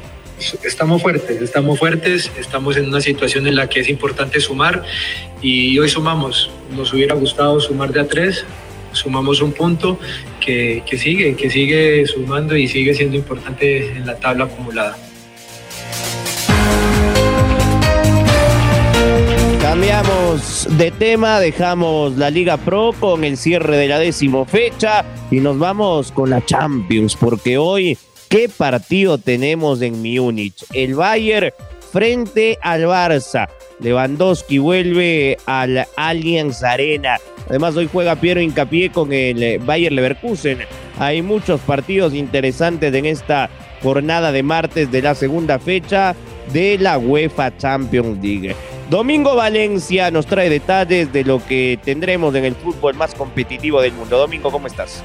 estamos 0.62 1.00
fuertes, 1.00 1.40
estamos 1.40 1.78
fuertes, 1.78 2.30
estamos 2.38 2.76
en 2.76 2.88
una 2.88 3.00
situación 3.00 3.46
en 3.46 3.56
la 3.56 3.68
que 3.68 3.80
es 3.80 3.88
importante 3.88 4.38
sumar 4.40 4.84
y 5.40 5.78
hoy 5.78 5.88
sumamos, 5.88 6.50
nos 6.76 6.92
hubiera 6.92 7.14
gustado 7.14 7.58
sumar 7.58 7.92
de 7.92 8.00
a 8.00 8.06
tres, 8.06 8.44
sumamos 8.92 9.40
un 9.40 9.52
punto 9.52 9.98
que, 10.40 10.82
sigue, 10.98 11.34
que 11.34 11.50
sigue 11.50 12.06
sumando 12.06 12.56
y 12.56 12.68
sigue 12.68 12.94
siendo 12.94 13.16
importante 13.16 13.92
en 13.92 14.06
la 14.06 14.16
tabla 14.16 14.44
acumulada. 14.44 14.96
Cambiamos 19.76 20.66
de 20.78 20.90
tema, 20.90 21.38
dejamos 21.38 22.16
la 22.16 22.30
Liga 22.30 22.56
Pro 22.56 22.94
con 22.98 23.24
el 23.24 23.36
cierre 23.36 23.76
de 23.76 23.88
la 23.88 23.98
décimo 23.98 24.46
fecha 24.46 25.04
y 25.30 25.38
nos 25.38 25.58
vamos 25.58 26.12
con 26.12 26.30
la 26.30 26.42
Champions, 26.42 27.14
porque 27.14 27.58
hoy, 27.58 27.98
¿qué 28.30 28.48
partido 28.48 29.18
tenemos 29.18 29.82
en 29.82 30.00
Múnich? 30.00 30.64
El 30.72 30.94
Bayern 30.94 31.50
frente 31.92 32.58
al 32.62 32.84
Barça. 32.84 33.50
Lewandowski 33.78 34.56
vuelve 34.56 35.36
al 35.44 35.86
Allianz 35.98 36.62
Arena. 36.62 37.18
Además, 37.46 37.76
hoy 37.76 37.90
juega 37.92 38.16
Piero 38.16 38.40
Hincapié 38.40 38.90
con 38.90 39.12
el 39.12 39.58
Bayer 39.58 39.92
Leverkusen. 39.92 40.60
Hay 40.98 41.20
muchos 41.20 41.60
partidos 41.60 42.14
interesantes 42.14 42.94
en 42.94 43.04
esta 43.04 43.50
jornada 43.82 44.32
de 44.32 44.42
martes 44.42 44.90
de 44.90 45.02
la 45.02 45.14
segunda 45.14 45.58
fecha 45.58 46.16
de 46.50 46.78
la 46.78 46.96
UEFA 46.96 47.54
Champions 47.58 48.24
League. 48.24 48.56
Domingo 48.90 49.34
Valencia 49.34 50.12
nos 50.12 50.26
trae 50.26 50.48
detalles 50.48 51.12
de 51.12 51.24
lo 51.24 51.44
que 51.44 51.76
tendremos 51.84 52.32
en 52.36 52.44
el 52.44 52.54
fútbol 52.54 52.94
más 52.94 53.16
competitivo 53.16 53.80
del 53.80 53.92
mundo. 53.92 54.16
Domingo, 54.16 54.52
¿cómo 54.52 54.68
estás? 54.68 55.02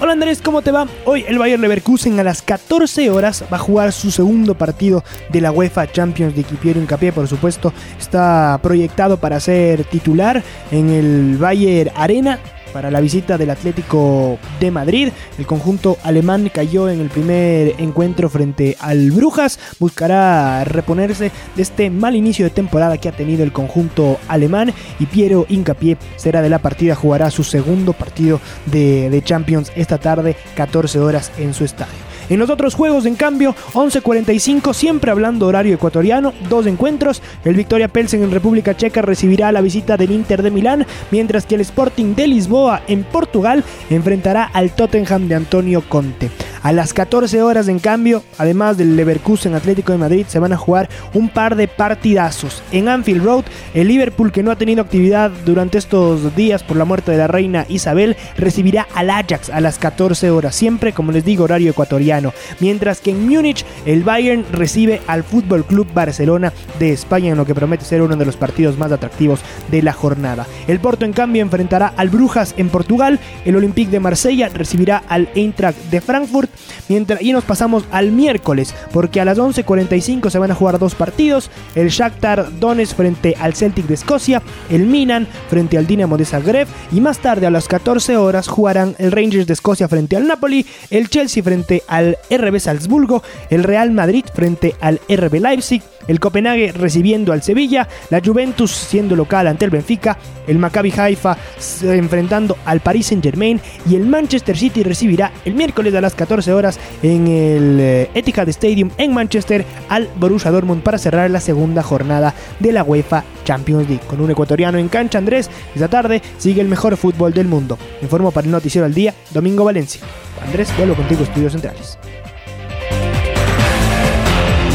Hola 0.00 0.12
Andrés, 0.12 0.40
¿cómo 0.40 0.62
te 0.62 0.70
va? 0.70 0.88
Hoy 1.04 1.26
el 1.28 1.38
Bayer 1.38 1.60
Leverkusen 1.60 2.18
a 2.18 2.24
las 2.24 2.40
14 2.40 3.10
horas 3.10 3.44
va 3.52 3.58
a 3.58 3.60
jugar 3.60 3.92
su 3.92 4.10
segundo 4.10 4.54
partido 4.54 5.04
de 5.28 5.42
la 5.42 5.52
UEFA 5.52 5.92
Champions 5.92 6.34
League. 6.34 6.56
Piero 6.62 6.80
Hincapié, 6.80 7.12
por 7.12 7.28
supuesto, 7.28 7.74
está 7.98 8.58
proyectado 8.62 9.18
para 9.18 9.40
ser 9.40 9.84
titular 9.84 10.42
en 10.70 10.88
el 10.88 11.36
Bayer 11.36 11.92
Arena 11.94 12.38
para 12.72 12.90
la 12.90 13.00
visita 13.00 13.38
del 13.38 13.50
Atlético 13.50 14.38
de 14.58 14.70
Madrid. 14.70 15.08
El 15.38 15.46
conjunto 15.46 15.98
alemán 16.02 16.50
cayó 16.52 16.88
en 16.88 17.00
el 17.00 17.08
primer 17.08 17.74
encuentro 17.78 18.28
frente 18.28 18.76
al 18.80 19.10
Brujas. 19.10 19.58
Buscará 19.78 20.64
reponerse 20.64 21.30
de 21.56 21.62
este 21.62 21.90
mal 21.90 22.16
inicio 22.16 22.44
de 22.44 22.50
temporada 22.50 22.98
que 22.98 23.08
ha 23.08 23.12
tenido 23.12 23.42
el 23.42 23.52
conjunto 23.52 24.18
alemán. 24.28 24.72
Y 24.98 25.06
Piero 25.06 25.46
Incapié 25.48 25.96
será 26.16 26.42
de 26.42 26.50
la 26.50 26.60
partida, 26.60 26.94
jugará 26.94 27.30
su 27.30 27.44
segundo 27.44 27.92
partido 27.92 28.40
de, 28.66 29.10
de 29.10 29.22
Champions 29.22 29.72
esta 29.76 29.98
tarde, 29.98 30.36
14 30.54 30.98
horas 30.98 31.32
en 31.38 31.54
su 31.54 31.64
estadio. 31.64 32.09
En 32.30 32.38
los 32.38 32.48
otros 32.48 32.74
juegos, 32.76 33.06
en 33.06 33.16
cambio, 33.16 33.56
11.45, 33.72 34.72
siempre 34.72 35.10
hablando 35.10 35.48
horario 35.48 35.74
ecuatoriano, 35.74 36.32
dos 36.48 36.66
encuentros. 36.66 37.22
El 37.44 37.56
Victoria 37.56 37.88
Pelsen 37.88 38.22
en 38.22 38.30
República 38.30 38.76
Checa 38.76 39.02
recibirá 39.02 39.50
la 39.50 39.60
visita 39.60 39.96
del 39.96 40.12
Inter 40.12 40.42
de 40.42 40.52
Milán, 40.52 40.86
mientras 41.10 41.44
que 41.44 41.56
el 41.56 41.60
Sporting 41.62 42.14
de 42.14 42.28
Lisboa 42.28 42.82
en 42.86 43.02
Portugal 43.02 43.64
enfrentará 43.90 44.44
al 44.44 44.70
Tottenham 44.70 45.26
de 45.26 45.34
Antonio 45.34 45.82
Conte. 45.88 46.30
A 46.62 46.72
las 46.72 46.92
14 46.92 47.42
horas, 47.42 47.68
en 47.68 47.78
cambio, 47.78 48.22
además 48.36 48.76
del 48.76 48.94
Leverkusen 48.94 49.54
Atlético 49.54 49.92
de 49.92 49.98
Madrid, 49.98 50.26
se 50.28 50.38
van 50.38 50.52
a 50.52 50.58
jugar 50.58 50.90
un 51.14 51.30
par 51.30 51.56
de 51.56 51.68
partidazos. 51.68 52.62
En 52.70 52.88
Anfield 52.88 53.24
Road, 53.24 53.44
el 53.72 53.88
Liverpool, 53.88 54.30
que 54.30 54.42
no 54.42 54.50
ha 54.50 54.56
tenido 54.56 54.82
actividad 54.82 55.30
durante 55.46 55.78
estos 55.78 56.36
días 56.36 56.62
por 56.62 56.76
la 56.76 56.84
muerte 56.84 57.12
de 57.12 57.18
la 57.18 57.28
reina 57.28 57.64
Isabel, 57.68 58.16
recibirá 58.36 58.86
al 58.94 59.08
Ajax 59.08 59.48
a 59.48 59.60
las 59.60 59.78
14 59.78 60.30
horas, 60.30 60.54
siempre, 60.54 60.92
como 60.92 61.12
les 61.12 61.24
digo, 61.24 61.44
horario 61.44 61.70
ecuatoriano. 61.70 62.19
Mientras 62.60 63.00
que 63.00 63.10
en 63.10 63.28
Múnich, 63.28 63.64
el 63.86 64.04
Bayern 64.04 64.44
recibe 64.52 65.00
al 65.06 65.24
Fútbol 65.24 65.64
Club 65.64 65.88
Barcelona 65.92 66.52
de 66.78 66.92
España, 66.92 67.30
en 67.30 67.36
lo 67.36 67.46
que 67.46 67.54
promete 67.54 67.84
ser 67.84 68.02
uno 68.02 68.16
de 68.16 68.26
los 68.26 68.36
partidos 68.36 68.78
más 68.78 68.92
atractivos 68.92 69.40
de 69.70 69.82
la 69.82 69.92
jornada. 69.92 70.46
El 70.66 70.80
Porto, 70.80 71.04
en 71.04 71.12
cambio, 71.12 71.42
enfrentará 71.42 71.92
al 71.96 72.08
Brujas 72.10 72.54
en 72.56 72.68
Portugal. 72.68 73.18
El 73.44 73.56
Olympique 73.56 73.90
de 73.90 74.00
Marsella 74.00 74.48
recibirá 74.48 75.02
al 75.08 75.28
Eintracht 75.34 75.78
de 75.90 76.00
Frankfurt 76.00 76.50
Mientras, 76.88 77.22
y 77.22 77.32
nos 77.32 77.44
pasamos 77.44 77.84
al 77.92 78.10
miércoles, 78.10 78.74
porque 78.92 79.20
a 79.20 79.24
las 79.24 79.38
11.45 79.38 80.28
se 80.28 80.38
van 80.38 80.50
a 80.50 80.54
jugar 80.54 80.78
dos 80.78 80.94
partidos. 80.96 81.50
El 81.74 81.88
Shakhtar 81.88 82.58
Donetsk 82.58 82.96
frente 82.96 83.36
al 83.38 83.54
Celtic 83.54 83.86
de 83.86 83.94
Escocia, 83.94 84.42
el 84.70 84.86
Milan 84.86 85.28
frente 85.48 85.78
al 85.78 85.86
Dinamo 85.86 86.16
de 86.16 86.24
Zagreb 86.24 86.66
y 86.92 87.00
más 87.00 87.18
tarde 87.18 87.46
a 87.46 87.50
las 87.50 87.68
14 87.68 88.16
horas 88.16 88.48
jugarán 88.48 88.96
el 88.98 89.12
Rangers 89.12 89.46
de 89.46 89.52
Escocia 89.52 89.88
frente 89.88 90.16
al 90.16 90.26
Napoli, 90.26 90.66
el 90.90 91.08
Chelsea 91.08 91.42
frente 91.42 91.82
al 91.86 92.09
RB 92.30 92.58
Salzburgo, 92.58 93.22
el 93.50 93.64
Real 93.64 93.90
Madrid 93.90 94.24
frente 94.32 94.74
al 94.80 95.00
RB 95.08 95.40
Leipzig, 95.40 95.82
el 96.10 96.18
Copenhague 96.18 96.72
recibiendo 96.72 97.32
al 97.32 97.40
Sevilla, 97.42 97.86
la 98.10 98.20
Juventus 98.24 98.72
siendo 98.72 99.14
local 99.14 99.46
ante 99.46 99.64
el 99.64 99.70
Benfica, 99.70 100.18
el 100.48 100.58
Maccabi 100.58 100.92
Haifa 100.96 101.36
enfrentando 101.82 102.56
al 102.64 102.80
Paris 102.80 103.06
Saint 103.06 103.22
Germain 103.22 103.60
y 103.88 103.94
el 103.94 104.06
Manchester 104.06 104.56
City 104.56 104.82
recibirá 104.82 105.30
el 105.44 105.54
miércoles 105.54 105.94
a 105.94 106.00
las 106.00 106.16
14 106.16 106.52
horas 106.52 106.80
en 107.04 107.28
el 107.28 107.78
eh, 107.80 108.10
Etihad 108.14 108.48
Stadium 108.48 108.90
en 108.98 109.14
Manchester 109.14 109.64
al 109.88 110.08
Borussia 110.16 110.50
Dortmund 110.50 110.82
para 110.82 110.98
cerrar 110.98 111.30
la 111.30 111.40
segunda 111.40 111.84
jornada 111.84 112.34
de 112.58 112.72
la 112.72 112.82
UEFA 112.82 113.22
Champions 113.44 113.88
League. 113.88 114.04
Con 114.08 114.20
un 114.20 114.32
ecuatoriano 114.32 114.78
en 114.78 114.88
cancha, 114.88 115.18
Andrés, 115.18 115.48
esta 115.74 115.86
tarde 115.86 116.22
sigue 116.38 116.60
el 116.60 116.68
mejor 116.68 116.96
fútbol 116.96 117.32
del 117.32 117.46
mundo. 117.46 117.78
Informo 118.02 118.32
para 118.32 118.46
el 118.46 118.50
Noticiero 118.50 118.84
al 118.84 118.94
Día, 118.94 119.14
Domingo 119.30 119.62
Valencia. 119.62 120.00
Andrés, 120.44 120.72
vuelvo 120.76 120.96
contigo, 120.96 121.22
Estudios 121.22 121.52
Centrales. 121.52 121.98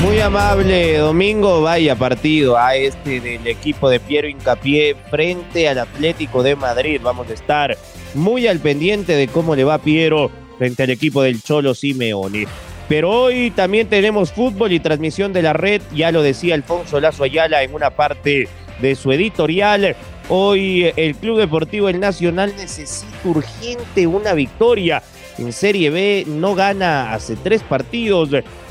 Muy 0.06 0.20
amable 0.20 1.00
Domingo, 1.00 1.64
vaya 1.64 1.96
partido 1.96 2.60
a 2.60 2.76
este 2.76 3.20
del 3.20 3.48
equipo 3.48 3.90
de 3.90 4.00
Piero 4.00 4.28
Incapié 4.28 4.96
frente 5.10 5.68
al 5.68 5.80
Atlético 5.80 6.44
de 6.44 6.56
Madrid. 6.56 7.02
Vamos 7.02 7.28
a 7.32 7.34
estar 7.34 7.76
muy 8.14 8.46
al 8.46 8.60
pendiente 8.60 9.16
de 9.16 9.28
cómo 9.28 9.56
le 9.56 9.64
va 9.64 9.80
Piero 9.80 10.30
frente 10.60 10.84
al 10.84 10.92
equipo 10.92 11.24
del 11.24 11.42
Cholo 11.42 11.74
Simeone. 11.74 12.46
Pero 12.88 13.10
hoy 13.10 13.50
también 13.50 13.90
tenemos 13.90 14.32
fútbol 14.32 14.74
y 14.74 14.80
transmisión 14.80 15.34
de 15.34 15.42
la 15.42 15.54
red, 15.54 15.82
ya 15.92 16.12
lo 16.12 16.22
decía 16.22 16.54
Alfonso 16.54 17.00
Lazo 17.00 17.24
Ayala 17.24 17.64
en 17.64 17.74
una 17.74 17.90
parte 17.90 18.48
de 18.80 18.96
su 18.96 19.12
editorial. 19.12 19.96
Hoy 20.30 20.92
el 20.98 21.16
Club 21.16 21.40
Deportivo 21.40 21.90
El 21.90 22.00
Nacional 22.00 22.54
necesita 22.56 23.12
urgente 23.24 24.06
una 24.06 24.34
victoria. 24.34 25.02
En 25.40 25.52
Serie 25.52 25.90
B 25.90 26.26
no 26.28 26.54
gana 26.54 27.12
hace 27.12 27.36
tres 27.36 27.64
partidos 27.64 28.30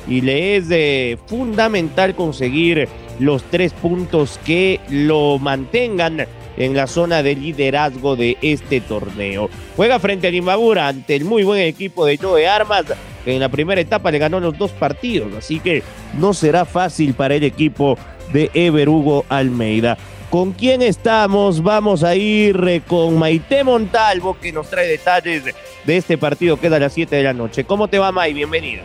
y 0.09 0.21
le 0.21 0.57
es 0.57 1.19
fundamental 1.27 2.15
conseguir 2.15 2.89
los 3.19 3.43
tres 3.45 3.73
puntos 3.73 4.39
que 4.45 4.81
lo 4.89 5.39
mantengan 5.39 6.27
en 6.57 6.75
la 6.75 6.87
zona 6.87 7.23
de 7.23 7.35
liderazgo 7.35 8.17
de 8.17 8.37
este 8.43 8.81
torneo. 8.81 9.49
Juega 9.77 9.99
frente 9.99 10.29
a 10.29 10.31
Imbabura 10.31 10.89
ante 10.89 11.17
el 11.17 11.25
muy 11.25 11.43
buen 11.43 11.61
equipo 11.61 12.07
de 12.07 12.17
Joe 12.17 12.47
Armas, 12.47 12.85
que 13.25 13.35
en 13.35 13.41
la 13.41 13.49
primera 13.49 13.81
etapa 13.81 14.11
le 14.11 14.19
ganó 14.19 14.41
los 14.41 14.57
dos 14.57 14.71
partidos, 14.73 15.33
así 15.35 15.61
que 15.61 15.83
no 16.19 16.35
será 16.35 16.65
fácil 16.65 17.15
para 17.15 17.35
el 17.35 17.45
equipo 17.45 17.99
de 18.33 18.51
Ever 18.55 18.89
Hugo 18.89 19.25
Almeida. 19.29 19.97
¿Con 20.31 20.53
quién 20.53 20.83
estamos? 20.83 21.63
Vamos 21.63 22.03
a 22.03 22.17
ir 22.17 22.83
con 22.89 23.17
Maite 23.19 23.63
Montalvo, 23.63 24.37
que 24.41 24.53
nos 24.53 24.69
trae 24.69 24.89
detalles 24.89 25.45
de 25.45 25.97
este 25.97 26.19
partido 26.19 26.59
que 26.59 26.67
es 26.67 26.73
a 26.73 26.79
las 26.79 26.93
7 26.93 27.15
de 27.15 27.23
la 27.23 27.33
noche. 27.33 27.65
¿Cómo 27.65 27.87
te 27.87 28.01
va, 28.01 28.11
May? 28.11 28.35
Bienvenida. 28.35 28.83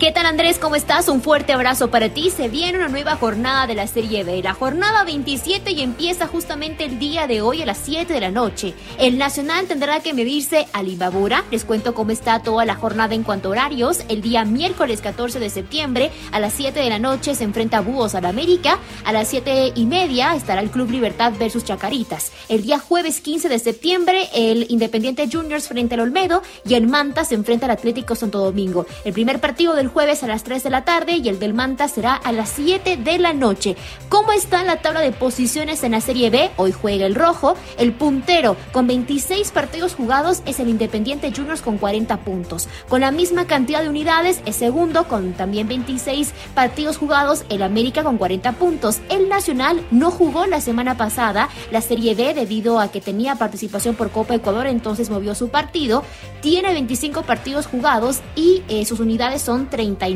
¿Qué 0.00 0.12
tal 0.12 0.24
Andrés? 0.24 0.58
¿Cómo 0.58 0.76
estás? 0.76 1.08
Un 1.08 1.20
fuerte 1.20 1.52
abrazo 1.52 1.90
para 1.90 2.08
ti. 2.08 2.30
Se 2.30 2.48
viene 2.48 2.78
una 2.78 2.88
nueva 2.88 3.16
jornada 3.16 3.66
de 3.66 3.74
la 3.74 3.86
Serie 3.86 4.24
B, 4.24 4.42
la 4.42 4.54
jornada 4.54 5.04
27 5.04 5.72
y 5.72 5.82
empieza 5.82 6.26
justamente 6.26 6.86
el 6.86 6.98
día 6.98 7.26
de 7.26 7.42
hoy 7.42 7.60
a 7.60 7.66
las 7.66 7.76
7 7.84 8.10
de 8.10 8.20
la 8.20 8.30
noche. 8.30 8.72
El 8.98 9.18
Nacional 9.18 9.66
tendrá 9.66 10.00
que 10.00 10.14
medirse 10.14 10.66
a 10.72 10.82
Imbabura. 10.82 11.44
Les 11.50 11.66
cuento 11.66 11.92
cómo 11.92 12.12
está 12.12 12.42
toda 12.42 12.64
la 12.64 12.76
jornada 12.76 13.14
en 13.14 13.24
cuanto 13.24 13.48
a 13.48 13.50
horarios. 13.50 14.02
El 14.08 14.22
día 14.22 14.46
miércoles 14.46 15.02
14 15.02 15.38
de 15.38 15.50
septiembre 15.50 16.10
a 16.32 16.40
las 16.40 16.54
7 16.54 16.80
de 16.80 16.88
la 16.88 16.98
noche 16.98 17.34
se 17.34 17.44
enfrenta 17.44 17.76
a 17.76 17.82
Búhos 17.82 18.14
al 18.14 18.24
América. 18.24 18.78
A 19.04 19.12
las 19.12 19.28
7 19.28 19.72
y 19.74 19.84
media 19.84 20.34
estará 20.34 20.62
el 20.62 20.70
Club 20.70 20.90
Libertad 20.90 21.34
versus 21.38 21.66
Chacaritas. 21.66 22.32
El 22.48 22.62
día 22.62 22.78
jueves 22.78 23.20
15 23.20 23.50
de 23.50 23.58
septiembre 23.58 24.30
el 24.34 24.64
Independiente 24.70 25.28
Juniors 25.30 25.68
frente 25.68 25.92
al 25.92 26.00
Olmedo 26.00 26.40
y 26.66 26.72
el 26.72 26.86
Manta 26.86 27.26
se 27.26 27.34
enfrenta 27.34 27.66
al 27.66 27.72
Atlético 27.72 28.14
Santo 28.14 28.38
Domingo. 28.38 28.86
El 29.04 29.12
primer 29.12 29.40
partido 29.40 29.74
del 29.74 29.89
jueves 29.90 30.22
a 30.22 30.26
las 30.26 30.44
3 30.44 30.62
de 30.62 30.70
la 30.70 30.84
tarde 30.84 31.16
y 31.16 31.28
el 31.28 31.38
del 31.38 31.54
Manta 31.54 31.88
será 31.88 32.14
a 32.14 32.32
las 32.32 32.50
7 32.50 32.96
de 32.96 33.18
la 33.18 33.32
noche. 33.32 33.76
¿Cómo 34.08 34.32
está 34.32 34.64
la 34.64 34.76
tabla 34.76 35.00
de 35.00 35.12
posiciones 35.12 35.82
en 35.84 35.92
la 35.92 36.00
Serie 36.00 36.30
B? 36.30 36.50
Hoy 36.56 36.72
juega 36.72 37.06
el 37.06 37.14
rojo. 37.14 37.54
El 37.78 37.92
puntero 37.92 38.56
con 38.72 38.86
26 38.86 39.50
partidos 39.50 39.94
jugados 39.94 40.42
es 40.46 40.60
el 40.60 40.68
Independiente 40.68 41.32
Juniors 41.34 41.62
con 41.62 41.78
40 41.78 42.16
puntos. 42.18 42.68
Con 42.88 43.00
la 43.02 43.10
misma 43.10 43.46
cantidad 43.46 43.82
de 43.82 43.88
unidades 43.88 44.40
es 44.46 44.56
segundo 44.56 45.08
con 45.08 45.32
también 45.32 45.68
26 45.68 46.32
partidos 46.54 46.96
jugados 46.96 47.44
el 47.48 47.62
América 47.62 48.02
con 48.02 48.18
40 48.18 48.52
puntos. 48.52 49.00
El 49.08 49.28
Nacional 49.28 49.84
no 49.90 50.10
jugó 50.10 50.46
la 50.46 50.60
semana 50.60 50.96
pasada 50.96 51.48
la 51.70 51.80
Serie 51.80 52.14
B 52.14 52.34
debido 52.34 52.80
a 52.80 52.90
que 52.90 53.00
tenía 53.00 53.36
participación 53.36 53.94
por 53.94 54.10
Copa 54.10 54.34
Ecuador, 54.34 54.66
entonces 54.66 55.10
movió 55.10 55.34
su 55.34 55.48
partido. 55.48 56.04
Tiene 56.40 56.72
25 56.72 57.22
partidos 57.22 57.66
jugados 57.66 58.20
y 58.36 58.62
eh, 58.68 58.84
sus 58.84 59.00
unidades 59.00 59.42
son 59.42 59.66
30 59.80 60.08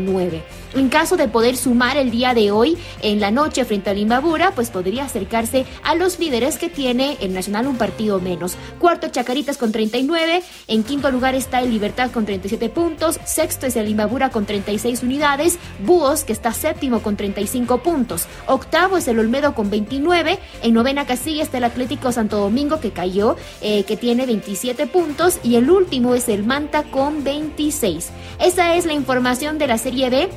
en 0.75 0.89
caso 0.89 1.17
de 1.17 1.29
poder 1.29 1.57
sumar 1.57 1.97
el 1.97 2.11
día 2.11 2.35
de 2.35 2.51
hoy 2.51 2.77
en 3.01 3.21
la 3.21 3.31
noche 3.31 3.65
frente 3.65 3.91
al 3.91 3.99
Imbabura, 3.99 4.51
pues 4.55 4.71
podría 4.71 5.05
acercarse 5.05 5.65
a 5.83 5.95
los 5.95 6.19
líderes 6.19 6.59
que 6.59 6.69
tiene 6.69 7.17
el 7.21 7.33
Nacional 7.33 7.67
un 7.67 7.77
partido 7.77 8.21
menos. 8.21 8.57
Cuarto 8.79 9.09
Chacaritas 9.09 9.57
con 9.57 9.73
39, 9.73 10.43
en 10.67 10.83
quinto 10.83 11.11
lugar 11.11 11.35
está 11.35 11.61
el 11.61 11.71
Libertad 11.71 12.11
con 12.11 12.27
37 12.27 12.69
puntos, 12.69 13.21
sexto 13.25 13.67
es 13.67 13.77
el 13.77 13.89
Imbabura 13.89 14.31
con 14.31 14.47
36 14.47 15.03
unidades, 15.03 15.59
Búhos 15.85 16.25
que 16.25 16.33
está 16.33 16.53
séptimo 16.53 17.01
con 17.01 17.17
35 17.17 17.79
puntos, 17.79 18.27
octavo 18.47 18.97
es 18.97 19.09
el 19.09 19.19
Olmedo 19.19 19.55
con 19.55 19.71
29, 19.71 20.39
en 20.63 20.75
novena 20.75 21.07
casilla 21.07 21.43
está 21.43 21.59
el 21.59 21.65
Atlético 21.65 22.11
Santo 22.13 22.39
Domingo 22.39 22.81
que 22.81 22.91
cayó, 22.91 23.37
eh, 23.61 23.85
que 23.85 23.97
tiene 23.97 24.27
27 24.27 24.87
puntos. 24.89 25.39
Y 25.43 25.57
el 25.57 25.71
último 25.71 26.15
es 26.15 26.29
el 26.29 26.45
Manta 26.45 26.83
con 26.85 27.23
26. 27.23 28.11
Esa 28.41 28.75
es 28.75 28.87
la 28.87 28.93
información 28.93 29.54
de 29.59 29.67
la 29.67 29.79
Serie 29.79 30.11
B 30.11 30.29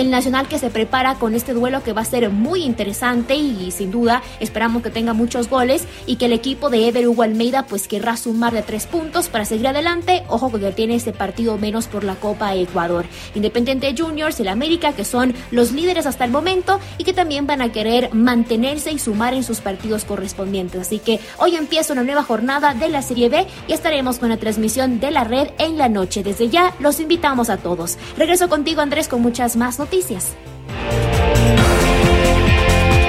el 0.00 0.10
Nacional 0.10 0.46
que 0.46 0.60
se 0.60 0.70
prepara 0.70 1.16
con 1.16 1.34
este 1.34 1.52
duelo 1.54 1.82
que 1.82 1.92
va 1.92 2.02
a 2.02 2.04
ser 2.04 2.30
muy 2.30 2.62
interesante 2.62 3.34
y 3.34 3.72
sin 3.72 3.90
duda 3.90 4.22
esperamos 4.38 4.82
que 4.82 4.90
tenga 4.90 5.12
muchos 5.12 5.48
goles 5.48 5.86
y 6.06 6.16
que 6.16 6.26
el 6.26 6.32
equipo 6.32 6.70
de 6.70 6.86
Ever 6.86 7.08
Hugo 7.08 7.24
Almeida 7.24 7.66
pues 7.66 7.88
querrá 7.88 8.16
sumar 8.16 8.52
de 8.52 8.62
tres 8.62 8.86
puntos 8.86 9.28
para 9.28 9.44
seguir 9.44 9.66
adelante. 9.66 10.22
Ojo 10.28 10.52
que 10.52 10.70
tiene 10.70 10.94
ese 10.94 11.12
partido 11.12 11.58
menos 11.58 11.88
por 11.88 12.04
la 12.04 12.14
Copa 12.14 12.54
Ecuador. 12.54 13.06
Independiente 13.34 13.92
Juniors, 13.96 14.38
el 14.38 14.48
América 14.48 14.92
que 14.92 15.04
son 15.04 15.34
los 15.50 15.72
líderes 15.72 16.06
hasta 16.06 16.24
el 16.24 16.30
momento 16.30 16.78
y 16.96 17.02
que 17.02 17.12
también 17.12 17.48
van 17.48 17.60
a 17.60 17.72
querer 17.72 18.14
mantenerse 18.14 18.92
y 18.92 19.00
sumar 19.00 19.34
en 19.34 19.42
sus 19.42 19.60
partidos 19.60 20.04
correspondientes. 20.04 20.80
Así 20.80 21.00
que 21.00 21.18
hoy 21.38 21.56
empieza 21.56 21.92
una 21.92 22.04
nueva 22.04 22.22
jornada 22.22 22.72
de 22.74 22.88
la 22.88 23.02
Serie 23.02 23.28
B 23.28 23.46
y 23.66 23.72
estaremos 23.72 24.20
con 24.20 24.28
la 24.28 24.36
transmisión 24.36 25.00
de 25.00 25.10
la 25.10 25.24
red 25.24 25.48
en 25.58 25.76
la 25.76 25.88
noche. 25.88 26.22
Desde 26.22 26.48
ya 26.48 26.72
los 26.78 27.00
invitamos 27.00 27.50
a 27.50 27.56
todos. 27.56 27.98
Regreso 28.16 28.48
contigo 28.48 28.80
Andrés 28.80 29.08
con 29.08 29.22
muchas 29.22 29.56
más 29.56 29.78
noticias. 29.78 29.87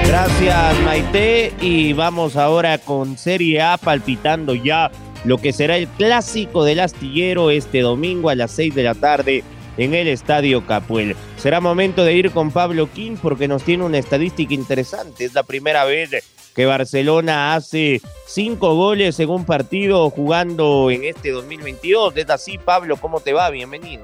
Gracias 0.07 0.79
Maite 0.81 1.53
y 1.61 1.93
vamos 1.93 2.35
ahora 2.35 2.77
con 2.77 3.17
Serie 3.17 3.61
A 3.61 3.77
palpitando 3.77 4.55
ya 4.55 4.91
lo 5.23 5.37
que 5.37 5.53
será 5.53 5.77
el 5.77 5.87
clásico 5.87 6.63
del 6.63 6.79
astillero 6.79 7.51
este 7.51 7.81
domingo 7.81 8.29
a 8.29 8.35
las 8.35 8.51
6 8.51 8.73
de 8.75 8.83
la 8.83 8.95
tarde 8.95 9.43
en 9.77 9.93
el 9.93 10.07
Estadio 10.07 10.65
Capuel. 10.65 11.15
Será 11.37 11.61
momento 11.61 12.03
de 12.03 12.13
ir 12.13 12.31
con 12.31 12.51
Pablo 12.51 12.89
King 12.91 13.17
porque 13.21 13.47
nos 13.47 13.63
tiene 13.63 13.85
una 13.85 13.97
estadística 13.97 14.53
interesante. 14.53 15.25
Es 15.25 15.33
la 15.33 15.43
primera 15.43 15.85
vez 15.85 16.09
que 16.55 16.65
Barcelona 16.65 17.55
hace 17.55 18.01
cinco 18.25 18.75
goles 18.75 19.19
en 19.19 19.29
un 19.29 19.45
partido 19.45 20.09
jugando 20.09 20.91
en 20.91 21.05
este 21.05 21.31
2022. 21.31 22.17
Es 22.17 22.29
así, 22.29 22.57
Pablo, 22.57 22.97
¿cómo 22.97 23.19
te 23.19 23.33
va? 23.33 23.49
Bienvenido. 23.49 24.03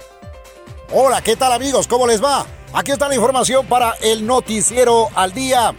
Hola, 0.97 1.21
¿qué 1.21 1.35
tal 1.35 1.51
amigos? 1.51 1.87
¿Cómo 1.87 2.07
les 2.07 2.23
va? 2.23 2.45
Aquí 2.71 2.93
está 2.93 3.09
la 3.09 3.15
información 3.15 3.65
para 3.65 3.95
el 4.01 4.25
noticiero 4.25 5.09
al 5.13 5.33
día. 5.33 5.75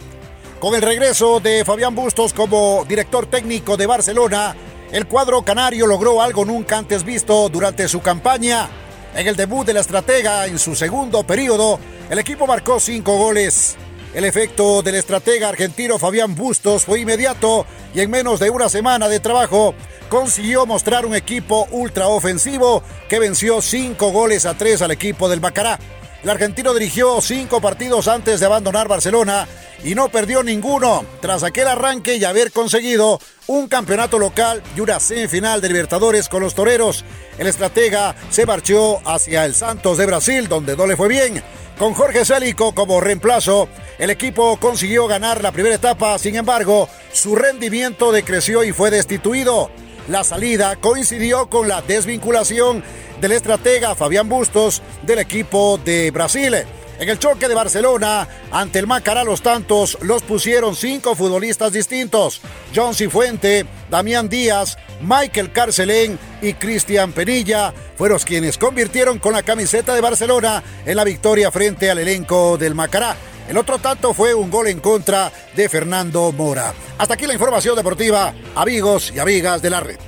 Con 0.59 0.75
el 0.75 0.81
regreso 0.83 1.39
de 1.39 1.65
Fabián 1.65 1.95
Bustos 1.95 2.33
como 2.33 2.85
director 2.87 3.25
técnico 3.25 3.77
de 3.77 3.87
Barcelona, 3.87 4.55
el 4.91 5.07
cuadro 5.07 5.41
canario 5.41 5.87
logró 5.87 6.21
algo 6.21 6.45
nunca 6.45 6.77
antes 6.77 7.03
visto 7.03 7.49
durante 7.49 7.87
su 7.87 7.99
campaña. 7.99 8.69
En 9.15 9.25
el 9.25 9.35
debut 9.35 9.65
de 9.65 9.73
la 9.73 9.79
estratega 9.79 10.45
en 10.45 10.59
su 10.59 10.75
segundo 10.75 11.23
periodo, 11.23 11.79
el 12.11 12.19
equipo 12.19 12.45
marcó 12.45 12.79
cinco 12.79 13.17
goles. 13.17 13.75
El 14.17 14.25
efecto 14.25 14.81
del 14.81 14.95
estratega 14.95 15.47
argentino 15.47 15.99
Fabián 15.99 16.33
Bustos 16.33 16.85
fue 16.85 17.01
inmediato 17.01 17.67
y 17.93 17.99
en 17.99 18.09
menos 18.09 18.39
de 18.39 18.49
una 18.49 18.67
semana 18.67 19.07
de 19.07 19.19
trabajo 19.19 19.75
consiguió 20.09 20.65
mostrar 20.65 21.05
un 21.05 21.13
equipo 21.13 21.67
ultra 21.69 22.07
ofensivo 22.07 22.81
que 23.07 23.19
venció 23.19 23.61
cinco 23.61 24.11
goles 24.11 24.47
a 24.47 24.55
tres 24.55 24.81
al 24.81 24.89
equipo 24.89 25.29
del 25.29 25.39
Bacará. 25.39 25.77
El 26.23 26.31
argentino 26.31 26.73
dirigió 26.73 27.21
cinco 27.21 27.61
partidos 27.61 28.07
antes 28.07 28.39
de 28.39 28.47
abandonar 28.47 28.87
Barcelona 28.87 29.47
y 29.83 29.93
no 29.93 30.09
perdió 30.09 30.41
ninguno 30.41 31.05
tras 31.21 31.43
aquel 31.43 31.67
arranque 31.67 32.15
y 32.15 32.25
haber 32.25 32.51
conseguido 32.51 33.19
un 33.45 33.67
campeonato 33.67 34.17
local 34.17 34.63
y 34.75 34.79
una 34.79 34.99
semifinal 34.99 35.61
de 35.61 35.67
Libertadores 35.67 36.27
con 36.27 36.41
los 36.41 36.55
Toreros. 36.55 37.05
El 37.37 37.45
estratega 37.45 38.15
se 38.31 38.47
marchó 38.47 38.99
hacia 39.07 39.45
el 39.45 39.53
Santos 39.53 39.99
de 39.99 40.07
Brasil, 40.07 40.47
donde 40.47 40.75
no 40.75 40.87
le 40.87 40.97
fue 40.97 41.07
bien. 41.07 41.43
Con 41.77 41.93
Jorge 41.93 42.25
Célico 42.25 42.73
como 42.73 42.99
reemplazo, 42.99 43.69
el 43.99 44.09
equipo 44.09 44.57
consiguió 44.57 45.05
ganar 45.05 45.43
la 45.43 45.51
primera 45.51 45.75
etapa, 45.75 46.17
sin 46.17 46.35
embargo, 46.35 46.89
su 47.13 47.35
rendimiento 47.35 48.11
decreció 48.11 48.63
y 48.63 48.71
fue 48.71 48.89
destituido. 48.89 49.69
La 50.07 50.23
salida 50.23 50.75
coincidió 50.77 51.49
con 51.49 51.67
la 51.67 51.83
desvinculación 51.83 52.83
del 53.21 53.33
estratega 53.33 53.93
Fabián 53.93 54.27
Bustos 54.27 54.81
del 55.03 55.19
equipo 55.19 55.77
de 55.77 56.09
Brasil. 56.09 56.55
En 56.99 57.07
el 57.09 57.19
choque 57.19 57.47
de 57.47 57.53
Barcelona, 57.53 58.27
ante 58.51 58.79
el 58.79 58.87
Macará 58.87 59.23
los 59.23 59.43
tantos, 59.43 59.99
los 60.01 60.23
pusieron 60.23 60.75
cinco 60.75 61.13
futbolistas 61.13 61.71
distintos. 61.71 62.41
John 62.75 62.95
Cifuente, 62.95 63.67
Damián 63.89 64.27
Díaz, 64.29 64.77
Michael 65.01 65.51
Carcelén 65.51 66.17
y 66.41 66.53
Cristian 66.53 67.13
Penilla 67.13 67.71
fueron 67.95 68.17
quienes 68.19 68.57
convirtieron 68.57 69.19
con 69.19 69.33
la 69.33 69.43
camiseta 69.43 69.93
de 69.93 70.01
Barcelona 70.01 70.63
en 70.85 70.95
la 70.95 71.03
victoria 71.03 71.51
frente 71.51 71.91
al 71.91 71.99
elenco 71.99 72.57
del 72.57 72.73
Macará. 72.73 73.15
El 73.47 73.57
otro 73.57 73.77
tanto 73.77 74.13
fue 74.15 74.33
un 74.33 74.49
gol 74.49 74.67
en 74.67 74.79
contra 74.79 75.31
de 75.55 75.69
Fernando 75.69 76.31
Mora. 76.31 76.73
Hasta 76.97 77.13
aquí 77.13 77.27
la 77.27 77.33
información 77.33 77.75
deportiva, 77.75 78.33
amigos 78.55 79.13
y 79.15 79.19
amigas 79.19 79.61
de 79.61 79.69
la 79.69 79.81
red. 79.81 80.06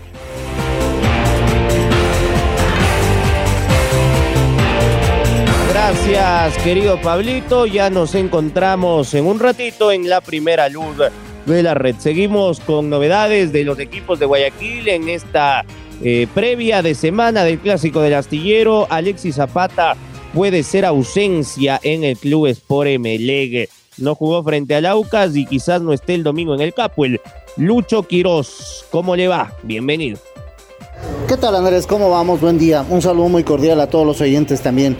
Gracias, 5.81 6.61
querido 6.61 6.99
Pablito. 7.01 7.65
Ya 7.65 7.89
nos 7.89 8.13
encontramos 8.13 9.13
en 9.13 9.25
un 9.25 9.39
ratito 9.39 9.93
en 9.93 10.09
la 10.09 10.19
primera 10.19 10.67
luz 10.67 10.97
de 11.45 11.63
la 11.63 11.73
red. 11.73 11.95
Seguimos 11.97 12.59
con 12.59 12.89
novedades 12.89 13.53
de 13.53 13.63
los 13.63 13.79
equipos 13.79 14.19
de 14.19 14.25
Guayaquil 14.25 14.89
en 14.89 15.07
esta 15.07 15.63
eh, 16.03 16.27
previa 16.35 16.81
de 16.81 16.93
semana 16.95 17.45
del 17.45 17.59
Clásico 17.59 18.01
del 18.01 18.15
Astillero. 18.15 18.87
Alexis 18.89 19.35
Zapata 19.35 19.95
puede 20.33 20.63
ser 20.63 20.83
ausencia 20.83 21.79
en 21.81 22.03
el 22.03 22.17
Club 22.17 22.47
Sport 22.47 22.89
Emelec. 22.89 23.69
No 23.97 24.15
jugó 24.15 24.43
frente 24.43 24.75
al 24.75 24.85
Aucas 24.85 25.33
y 25.37 25.45
quizás 25.45 25.81
no 25.81 25.93
esté 25.93 26.13
el 26.13 26.23
domingo 26.23 26.53
en 26.53 26.61
el 26.61 26.73
Capuel. 26.73 27.21
Lucho 27.55 28.03
Quirós, 28.03 28.85
¿cómo 28.91 29.15
le 29.15 29.29
va? 29.29 29.53
Bienvenido. 29.63 30.19
¿Qué 31.29 31.37
tal 31.37 31.55
Andrés? 31.55 31.87
¿Cómo 31.87 32.09
vamos? 32.09 32.41
Buen 32.41 32.57
día. 32.57 32.85
Un 32.89 33.01
saludo 33.01 33.29
muy 33.29 33.45
cordial 33.45 33.79
a 33.79 33.87
todos 33.87 34.05
los 34.05 34.19
oyentes 34.19 34.61
también. 34.61 34.97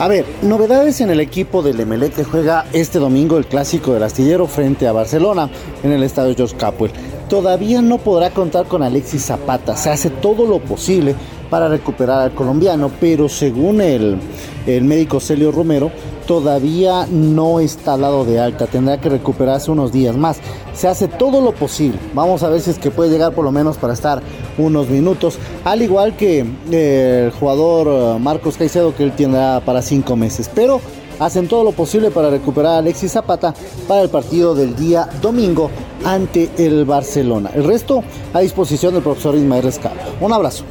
A 0.00 0.08
ver, 0.08 0.24
novedades 0.40 1.02
en 1.02 1.10
el 1.10 1.20
equipo 1.20 1.62
del 1.62 1.78
Emelec 1.78 2.14
que 2.14 2.24
juega 2.24 2.64
este 2.72 2.98
domingo 2.98 3.36
el 3.36 3.44
clásico 3.44 3.92
del 3.92 4.02
astillero 4.02 4.46
frente 4.46 4.86
a 4.86 4.92
Barcelona 4.92 5.50
en 5.82 5.92
el 5.92 6.02
estadio 6.02 6.34
Jos 6.34 6.54
Capuel. 6.54 6.90
Todavía 7.28 7.82
no 7.82 7.98
podrá 7.98 8.30
contar 8.30 8.64
con 8.64 8.82
Alexis 8.82 9.26
Zapata. 9.26 9.76
Se 9.76 9.90
hace 9.90 10.08
todo 10.08 10.46
lo 10.46 10.58
posible 10.58 11.16
para 11.50 11.68
recuperar 11.68 12.22
al 12.22 12.32
colombiano, 12.32 12.90
pero 13.00 13.28
según 13.28 13.80
el, 13.80 14.18
el 14.66 14.84
médico 14.84 15.20
Celio 15.20 15.52
Romero, 15.52 15.90
todavía 16.26 17.06
no 17.10 17.58
está 17.58 17.96
dado 17.96 18.24
de 18.24 18.38
alta, 18.38 18.68
tendrá 18.68 19.00
que 19.00 19.08
recuperarse 19.08 19.70
unos 19.72 19.90
días 19.90 20.16
más. 20.16 20.38
Se 20.72 20.86
hace 20.86 21.08
todo 21.08 21.40
lo 21.40 21.52
posible. 21.52 21.98
Vamos 22.14 22.44
a 22.44 22.48
ver 22.48 22.60
si 22.60 22.70
es 22.70 22.78
que 22.78 22.92
puede 22.92 23.10
llegar 23.10 23.32
por 23.34 23.44
lo 23.44 23.50
menos 23.50 23.76
para 23.76 23.94
estar 23.94 24.22
unos 24.56 24.88
minutos, 24.88 25.38
al 25.64 25.82
igual 25.82 26.16
que 26.16 26.46
eh, 26.70 27.24
el 27.26 27.32
jugador 27.32 27.88
eh, 27.88 28.18
Marcos 28.20 28.56
Caicedo 28.56 28.94
que 28.94 29.02
él 29.02 29.12
tendrá 29.12 29.60
para 29.60 29.82
cinco 29.82 30.14
meses. 30.14 30.48
Pero 30.54 30.80
hacen 31.18 31.48
todo 31.48 31.64
lo 31.64 31.72
posible 31.72 32.12
para 32.12 32.30
recuperar 32.30 32.74
a 32.74 32.78
Alexis 32.78 33.10
Zapata 33.10 33.52
para 33.88 34.02
el 34.02 34.08
partido 34.08 34.54
del 34.54 34.76
día 34.76 35.08
domingo 35.20 35.68
ante 36.04 36.48
el 36.58 36.84
Barcelona. 36.84 37.50
El 37.54 37.64
resto 37.64 38.04
a 38.32 38.38
disposición 38.38 38.94
del 38.94 39.02
profesor 39.02 39.34
Ismael 39.34 39.64
Rescaldo. 39.64 40.00
Un 40.20 40.32
abrazo. 40.32 40.64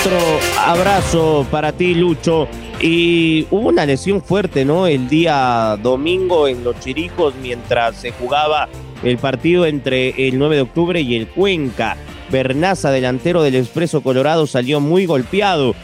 Otro 0.00 0.18
abrazo 0.58 1.46
para 1.50 1.72
ti, 1.72 1.94
Lucho. 1.94 2.48
Y 2.80 3.46
hubo 3.50 3.68
una 3.68 3.84
lesión 3.84 4.22
fuerte, 4.22 4.64
¿no? 4.64 4.86
El 4.86 5.10
día 5.10 5.76
domingo 5.82 6.48
en 6.48 6.64
Los 6.64 6.80
Chirijos, 6.80 7.34
mientras 7.42 7.96
se 7.96 8.10
jugaba 8.10 8.66
el 9.02 9.18
partido 9.18 9.66
entre 9.66 10.26
el 10.26 10.38
9 10.38 10.56
de 10.56 10.62
octubre 10.62 11.00
y 11.02 11.16
el 11.16 11.28
Cuenca. 11.28 11.98
Bernaza, 12.30 12.90
delantero 12.90 13.42
del 13.42 13.56
Expreso 13.56 14.00
Colorado, 14.00 14.46
salió 14.46 14.80
muy 14.80 15.04
golpeado. 15.04 15.74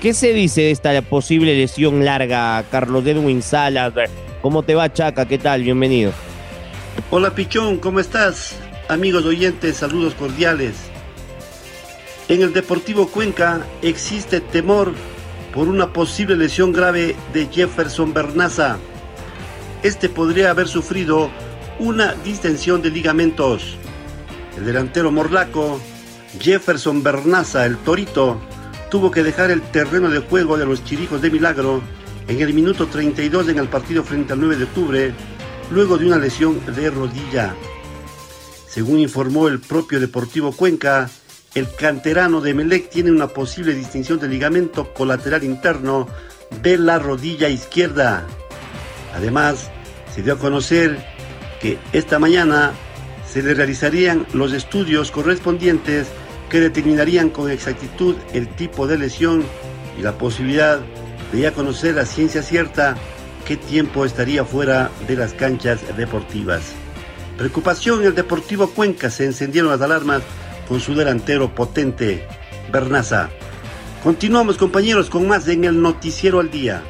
¿Qué 0.00 0.14
se 0.14 0.32
dice 0.32 0.62
de 0.62 0.70
esta 0.70 1.02
posible 1.02 1.54
lesión 1.54 2.02
larga, 2.02 2.64
Carlos 2.70 3.04
Edwin 3.06 3.42
Salas? 3.42 3.92
¿Cómo 4.40 4.62
te 4.62 4.74
va, 4.74 4.90
Chaca? 4.90 5.28
¿Qué 5.28 5.36
tal? 5.36 5.64
Bienvenido. 5.64 6.12
Hola, 7.10 7.34
Pichón, 7.34 7.76
¿cómo 7.76 8.00
estás? 8.00 8.56
Amigos 8.88 9.26
oyentes, 9.26 9.76
saludos 9.76 10.14
cordiales. 10.14 10.95
En 12.28 12.42
el 12.42 12.52
Deportivo 12.52 13.06
Cuenca 13.06 13.64
existe 13.82 14.40
temor 14.40 14.92
por 15.54 15.68
una 15.68 15.92
posible 15.92 16.34
lesión 16.36 16.72
grave 16.72 17.14
de 17.32 17.46
Jefferson 17.46 18.12
Bernaza. 18.12 18.78
Este 19.84 20.08
podría 20.08 20.50
haber 20.50 20.66
sufrido 20.66 21.30
una 21.78 22.14
distensión 22.14 22.82
de 22.82 22.90
ligamentos. 22.90 23.76
El 24.56 24.64
delantero 24.64 25.12
morlaco, 25.12 25.80
Jefferson 26.40 27.04
Bernaza, 27.04 27.64
el 27.64 27.76
torito, 27.76 28.40
tuvo 28.90 29.12
que 29.12 29.22
dejar 29.22 29.52
el 29.52 29.62
terreno 29.62 30.10
de 30.10 30.18
juego 30.18 30.58
de 30.58 30.66
los 30.66 30.82
Chirijos 30.82 31.22
de 31.22 31.30
Milagro 31.30 31.80
en 32.26 32.40
el 32.40 32.52
minuto 32.52 32.88
32 32.88 33.50
en 33.50 33.58
el 33.58 33.68
partido 33.68 34.02
frente 34.02 34.32
al 34.32 34.40
9 34.40 34.56
de 34.56 34.64
octubre, 34.64 35.14
luego 35.70 35.96
de 35.96 36.06
una 36.06 36.18
lesión 36.18 36.60
de 36.74 36.90
rodilla. 36.90 37.54
Según 38.66 38.98
informó 38.98 39.46
el 39.46 39.60
propio 39.60 40.00
Deportivo 40.00 40.50
Cuenca, 40.50 41.08
el 41.56 41.72
canterano 41.74 42.42
de 42.42 42.52
Melec 42.52 42.90
tiene 42.90 43.10
una 43.10 43.28
posible 43.28 43.74
distinción 43.74 44.18
de 44.18 44.28
ligamento 44.28 44.92
colateral 44.92 45.42
interno 45.42 46.06
de 46.60 46.76
la 46.76 46.98
rodilla 46.98 47.48
izquierda. 47.48 48.26
Además, 49.14 49.70
se 50.14 50.22
dio 50.22 50.34
a 50.34 50.38
conocer 50.38 50.98
que 51.58 51.78
esta 51.94 52.18
mañana 52.18 52.72
se 53.26 53.42
le 53.42 53.54
realizarían 53.54 54.26
los 54.34 54.52
estudios 54.52 55.10
correspondientes 55.10 56.08
que 56.50 56.60
determinarían 56.60 57.30
con 57.30 57.50
exactitud 57.50 58.16
el 58.34 58.48
tipo 58.48 58.86
de 58.86 58.98
lesión 58.98 59.42
y 59.98 60.02
la 60.02 60.18
posibilidad 60.18 60.80
de 61.32 61.40
ya 61.40 61.52
conocer 61.52 61.98
a 61.98 62.04
ciencia 62.04 62.42
cierta 62.42 62.96
qué 63.46 63.56
tiempo 63.56 64.04
estaría 64.04 64.44
fuera 64.44 64.90
de 65.08 65.16
las 65.16 65.32
canchas 65.32 65.80
deportivas. 65.96 66.74
Preocupación 67.38 68.00
en 68.00 68.08
el 68.08 68.14
Deportivo 68.14 68.68
Cuenca, 68.68 69.08
se 69.08 69.24
encendieron 69.24 69.70
las 69.70 69.80
alarmas 69.80 70.22
con 70.68 70.80
su 70.80 70.94
delantero 70.94 71.54
potente, 71.54 72.26
Bernaza. 72.70 73.30
Continuamos 74.02 74.56
compañeros 74.56 75.10
con 75.10 75.26
más 75.26 75.48
en 75.48 75.64
el 75.64 75.80
Noticiero 75.80 76.40
al 76.40 76.50
Día. 76.50 76.82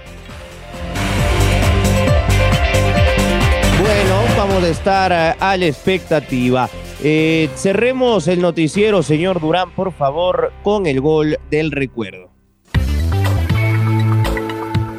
Bueno, 3.81 4.23
vamos 4.37 4.63
a 4.65 4.69
estar 4.69 5.13
eh, 5.13 5.37
a 5.39 5.57
la 5.57 5.67
expectativa. 5.67 6.69
Eh, 7.03 7.51
cerremos 7.57 8.27
el 8.27 8.41
noticiero, 8.41 9.03
señor 9.03 9.41
Durán, 9.41 9.71
por 9.73 9.93
favor, 9.93 10.53
con 10.63 10.87
el 10.87 11.01
gol 11.01 11.39
del 11.51 11.71
recuerdo. 11.71 12.31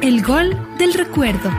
El 0.00 0.22
gol 0.22 0.56
del 0.78 0.94
recuerdo. 0.94 1.50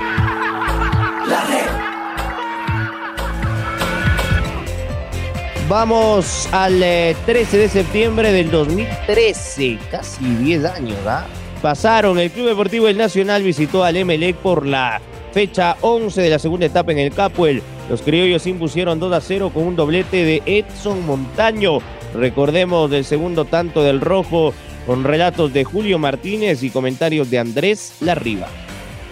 Vamos 5.70 6.50
al 6.52 6.80
13 6.80 7.22
eh, 7.28 7.60
de 7.60 7.70
septiembre 7.70 8.32
del 8.32 8.50
2013, 8.50 9.78
casi 9.92 10.26
10 10.26 10.66
años, 10.66 10.98
¿ah? 11.06 11.28
Pasaron, 11.62 12.18
el 12.18 12.32
Club 12.32 12.48
Deportivo 12.48 12.88
El 12.88 12.98
Nacional 12.98 13.44
visitó 13.44 13.84
al 13.84 13.96
Emelec 13.96 14.36
por 14.38 14.66
la 14.66 15.00
fecha 15.32 15.78
11 15.82 16.24
de 16.24 16.30
la 16.32 16.40
segunda 16.40 16.66
etapa 16.66 16.92
en 16.92 16.98
el 16.98 17.14
Capuel. 17.14 17.62
Los 17.88 18.02
criollos 18.02 18.48
impusieron 18.48 19.00
2 19.00 19.14
a 19.14 19.22
0 19.22 19.52
con 19.54 19.62
un 19.68 19.76
doblete 19.76 20.26
de 20.26 20.42
Edson 20.48 21.06
Montaño. 21.06 21.78
Recordemos 22.16 22.90
del 22.90 23.06
segundo 23.06 23.46
tanto 23.46 23.84
del 23.84 24.02
Rojo 24.02 24.56
con 24.88 25.04
relatos 25.04 25.54
de 25.54 25.66
Julio 25.66 26.00
Martínez 26.00 26.64
y 26.64 26.72
comentarios 26.72 27.30
de 27.30 27.38
Andrés 27.38 27.98
Larriba. 28.00 28.48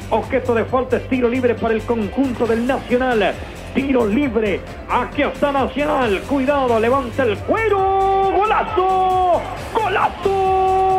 Objeto 0.09 0.55
de 0.55 0.65
falta 0.65 0.99
tiro 1.01 1.29
libre 1.29 1.53
para 1.53 1.75
el 1.75 1.83
conjunto 1.83 2.47
del 2.47 2.65
Nacional. 2.65 3.35
Tiro 3.77 4.07
libre. 4.07 4.59
Aquí 4.89 5.21
está 5.21 5.51
Nacional. 5.51 6.19
Cuidado, 6.21 6.79
levanta 6.79 7.21
el 7.21 7.37
cuero. 7.37 8.31
¡Golazo! 8.35 9.39
¡Golazo! 9.71 10.97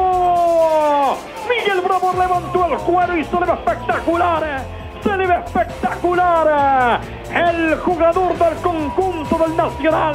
Miguel 1.48 1.80
Bravo 1.80 2.12
levantó 2.12 2.66
el 2.66 2.78
cuero 2.78 3.16
y 3.16 3.24
se 3.24 3.34
le 3.34 3.46
ve 3.46 3.52
espectacular. 3.52 4.64
Se 5.02 5.16
le 5.16 5.26
ve 5.26 5.34
espectacular. 5.44 7.00
El 7.34 7.74
jugador 7.78 8.38
del 8.38 8.54
conjunto 8.58 9.38
del 9.38 9.56
Nacional. 9.56 10.14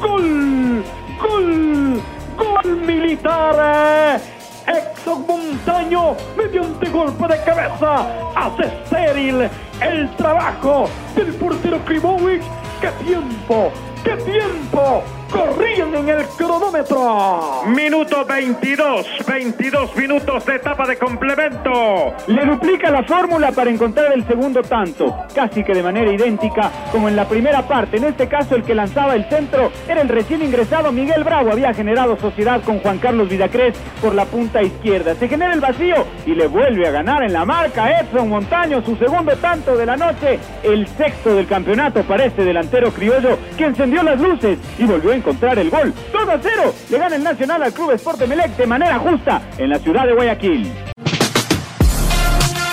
Gol. 0.00 0.82
Gol. 1.22 2.02
Gol 2.36 2.76
militar. 2.78 4.20
Exxon 4.66 5.26
Montaño, 5.26 6.16
mediante 6.36 6.88
golpe 6.88 7.28
de 7.28 7.42
cabeza, 7.44 8.06
hace 8.34 8.64
estéril 8.64 9.48
el 9.80 10.16
trabajo 10.16 10.88
del 11.14 11.34
portero 11.34 11.84
Krimovic. 11.84 12.42
¡Qué 12.80 12.88
tiempo! 13.04 13.70
¡Qué 14.02 14.16
tiempo! 14.16 15.02
Corrían 15.30 15.94
en 15.94 16.08
el 16.08 16.24
cronómetro. 16.36 17.62
Minuto 17.66 18.24
22, 18.24 19.06
22 19.26 19.96
minutos 19.96 20.44
de 20.46 20.56
etapa 20.56 20.86
de 20.86 20.96
complemento. 20.96 22.14
Le 22.26 22.44
duplica 22.44 22.90
la 22.90 23.02
fórmula 23.04 23.52
para 23.52 23.70
encontrar 23.70 24.12
el 24.12 24.26
segundo 24.26 24.62
tanto, 24.62 25.16
casi 25.34 25.64
que 25.64 25.74
de 25.74 25.82
manera 25.82 26.12
idéntica 26.12 26.70
como 26.92 27.08
en 27.08 27.16
la 27.16 27.28
primera 27.28 27.66
parte. 27.66 27.96
En 27.96 28.04
este 28.04 28.28
caso 28.28 28.56
el 28.56 28.62
que 28.62 28.74
lanzaba 28.74 29.14
el 29.14 29.28
centro 29.28 29.70
era 29.88 30.02
el 30.02 30.08
recién 30.08 30.42
ingresado 30.42 30.92
Miguel 30.92 31.24
Bravo. 31.24 31.52
Había 31.52 31.72
generado 31.72 32.18
sociedad 32.18 32.62
con 32.62 32.80
Juan 32.80 32.98
Carlos 32.98 33.28
Vidacres 33.28 33.76
por 34.00 34.14
la 34.14 34.26
punta 34.26 34.62
izquierda. 34.62 35.14
Se 35.14 35.28
genera 35.28 35.54
el 35.54 35.60
vacío 35.60 36.06
y 36.26 36.34
le 36.34 36.46
vuelve 36.46 36.86
a 36.86 36.90
ganar 36.90 37.22
en 37.22 37.32
la 37.32 37.44
marca 37.44 38.00
Edson 38.00 38.28
Montaño 38.28 38.82
su 38.84 38.96
segundo 38.96 39.36
tanto 39.36 39.76
de 39.76 39.86
la 39.86 39.96
noche, 39.96 40.38
el 40.62 40.86
sexto 40.86 41.34
del 41.34 41.46
campeonato 41.46 42.02
para 42.02 42.24
este 42.24 42.44
delantero 42.44 42.90
criollo 42.92 43.38
que 43.56 43.64
encendió 43.64 44.02
las 44.02 44.20
luces 44.20 44.58
y 44.78 44.84
volvió 44.84 45.13
encontrar 45.14 45.58
el 45.58 45.70
gol. 45.70 45.92
2 46.12 46.28
a 46.28 46.38
0. 46.42 46.74
Le 46.90 46.98
gana 46.98 47.16
el 47.16 47.22
Nacional 47.22 47.62
al 47.62 47.72
Club 47.72 47.92
Sport 47.92 48.26
Melec 48.26 48.56
de 48.56 48.66
manera 48.66 48.98
justa 48.98 49.42
en 49.58 49.70
la 49.70 49.78
ciudad 49.78 50.06
de 50.06 50.14
Guayaquil. 50.14 50.72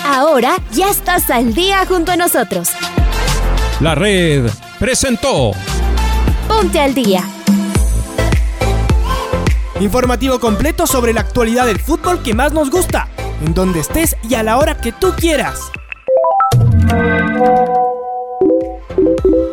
Ahora 0.06 0.58
ya 0.72 0.90
estás 0.90 1.30
al 1.30 1.54
día 1.54 1.86
junto 1.88 2.12
a 2.12 2.18
nosotros. 2.18 2.72
La 3.80 3.96
red 3.96 4.50
presentó. 4.80 5.52
Ponte 6.48 6.80
al 6.80 6.94
día. 6.94 7.24
Informativo 9.80 10.40
completo 10.40 10.86
sobre 10.86 11.14
la 11.14 11.22
actualidad 11.22 11.66
del 11.66 11.80
fútbol 11.80 12.22
que 12.22 12.34
más 12.34 12.54
nos 12.54 12.70
gusta, 12.70 13.08
en 13.44 13.54
donde 13.54 13.80
estés 13.80 14.16
y 14.30 14.36
a 14.36 14.44
la 14.44 14.58
hora 14.58 14.78
que 14.78 14.92
tú 14.92 15.14
quieras. 15.18 15.72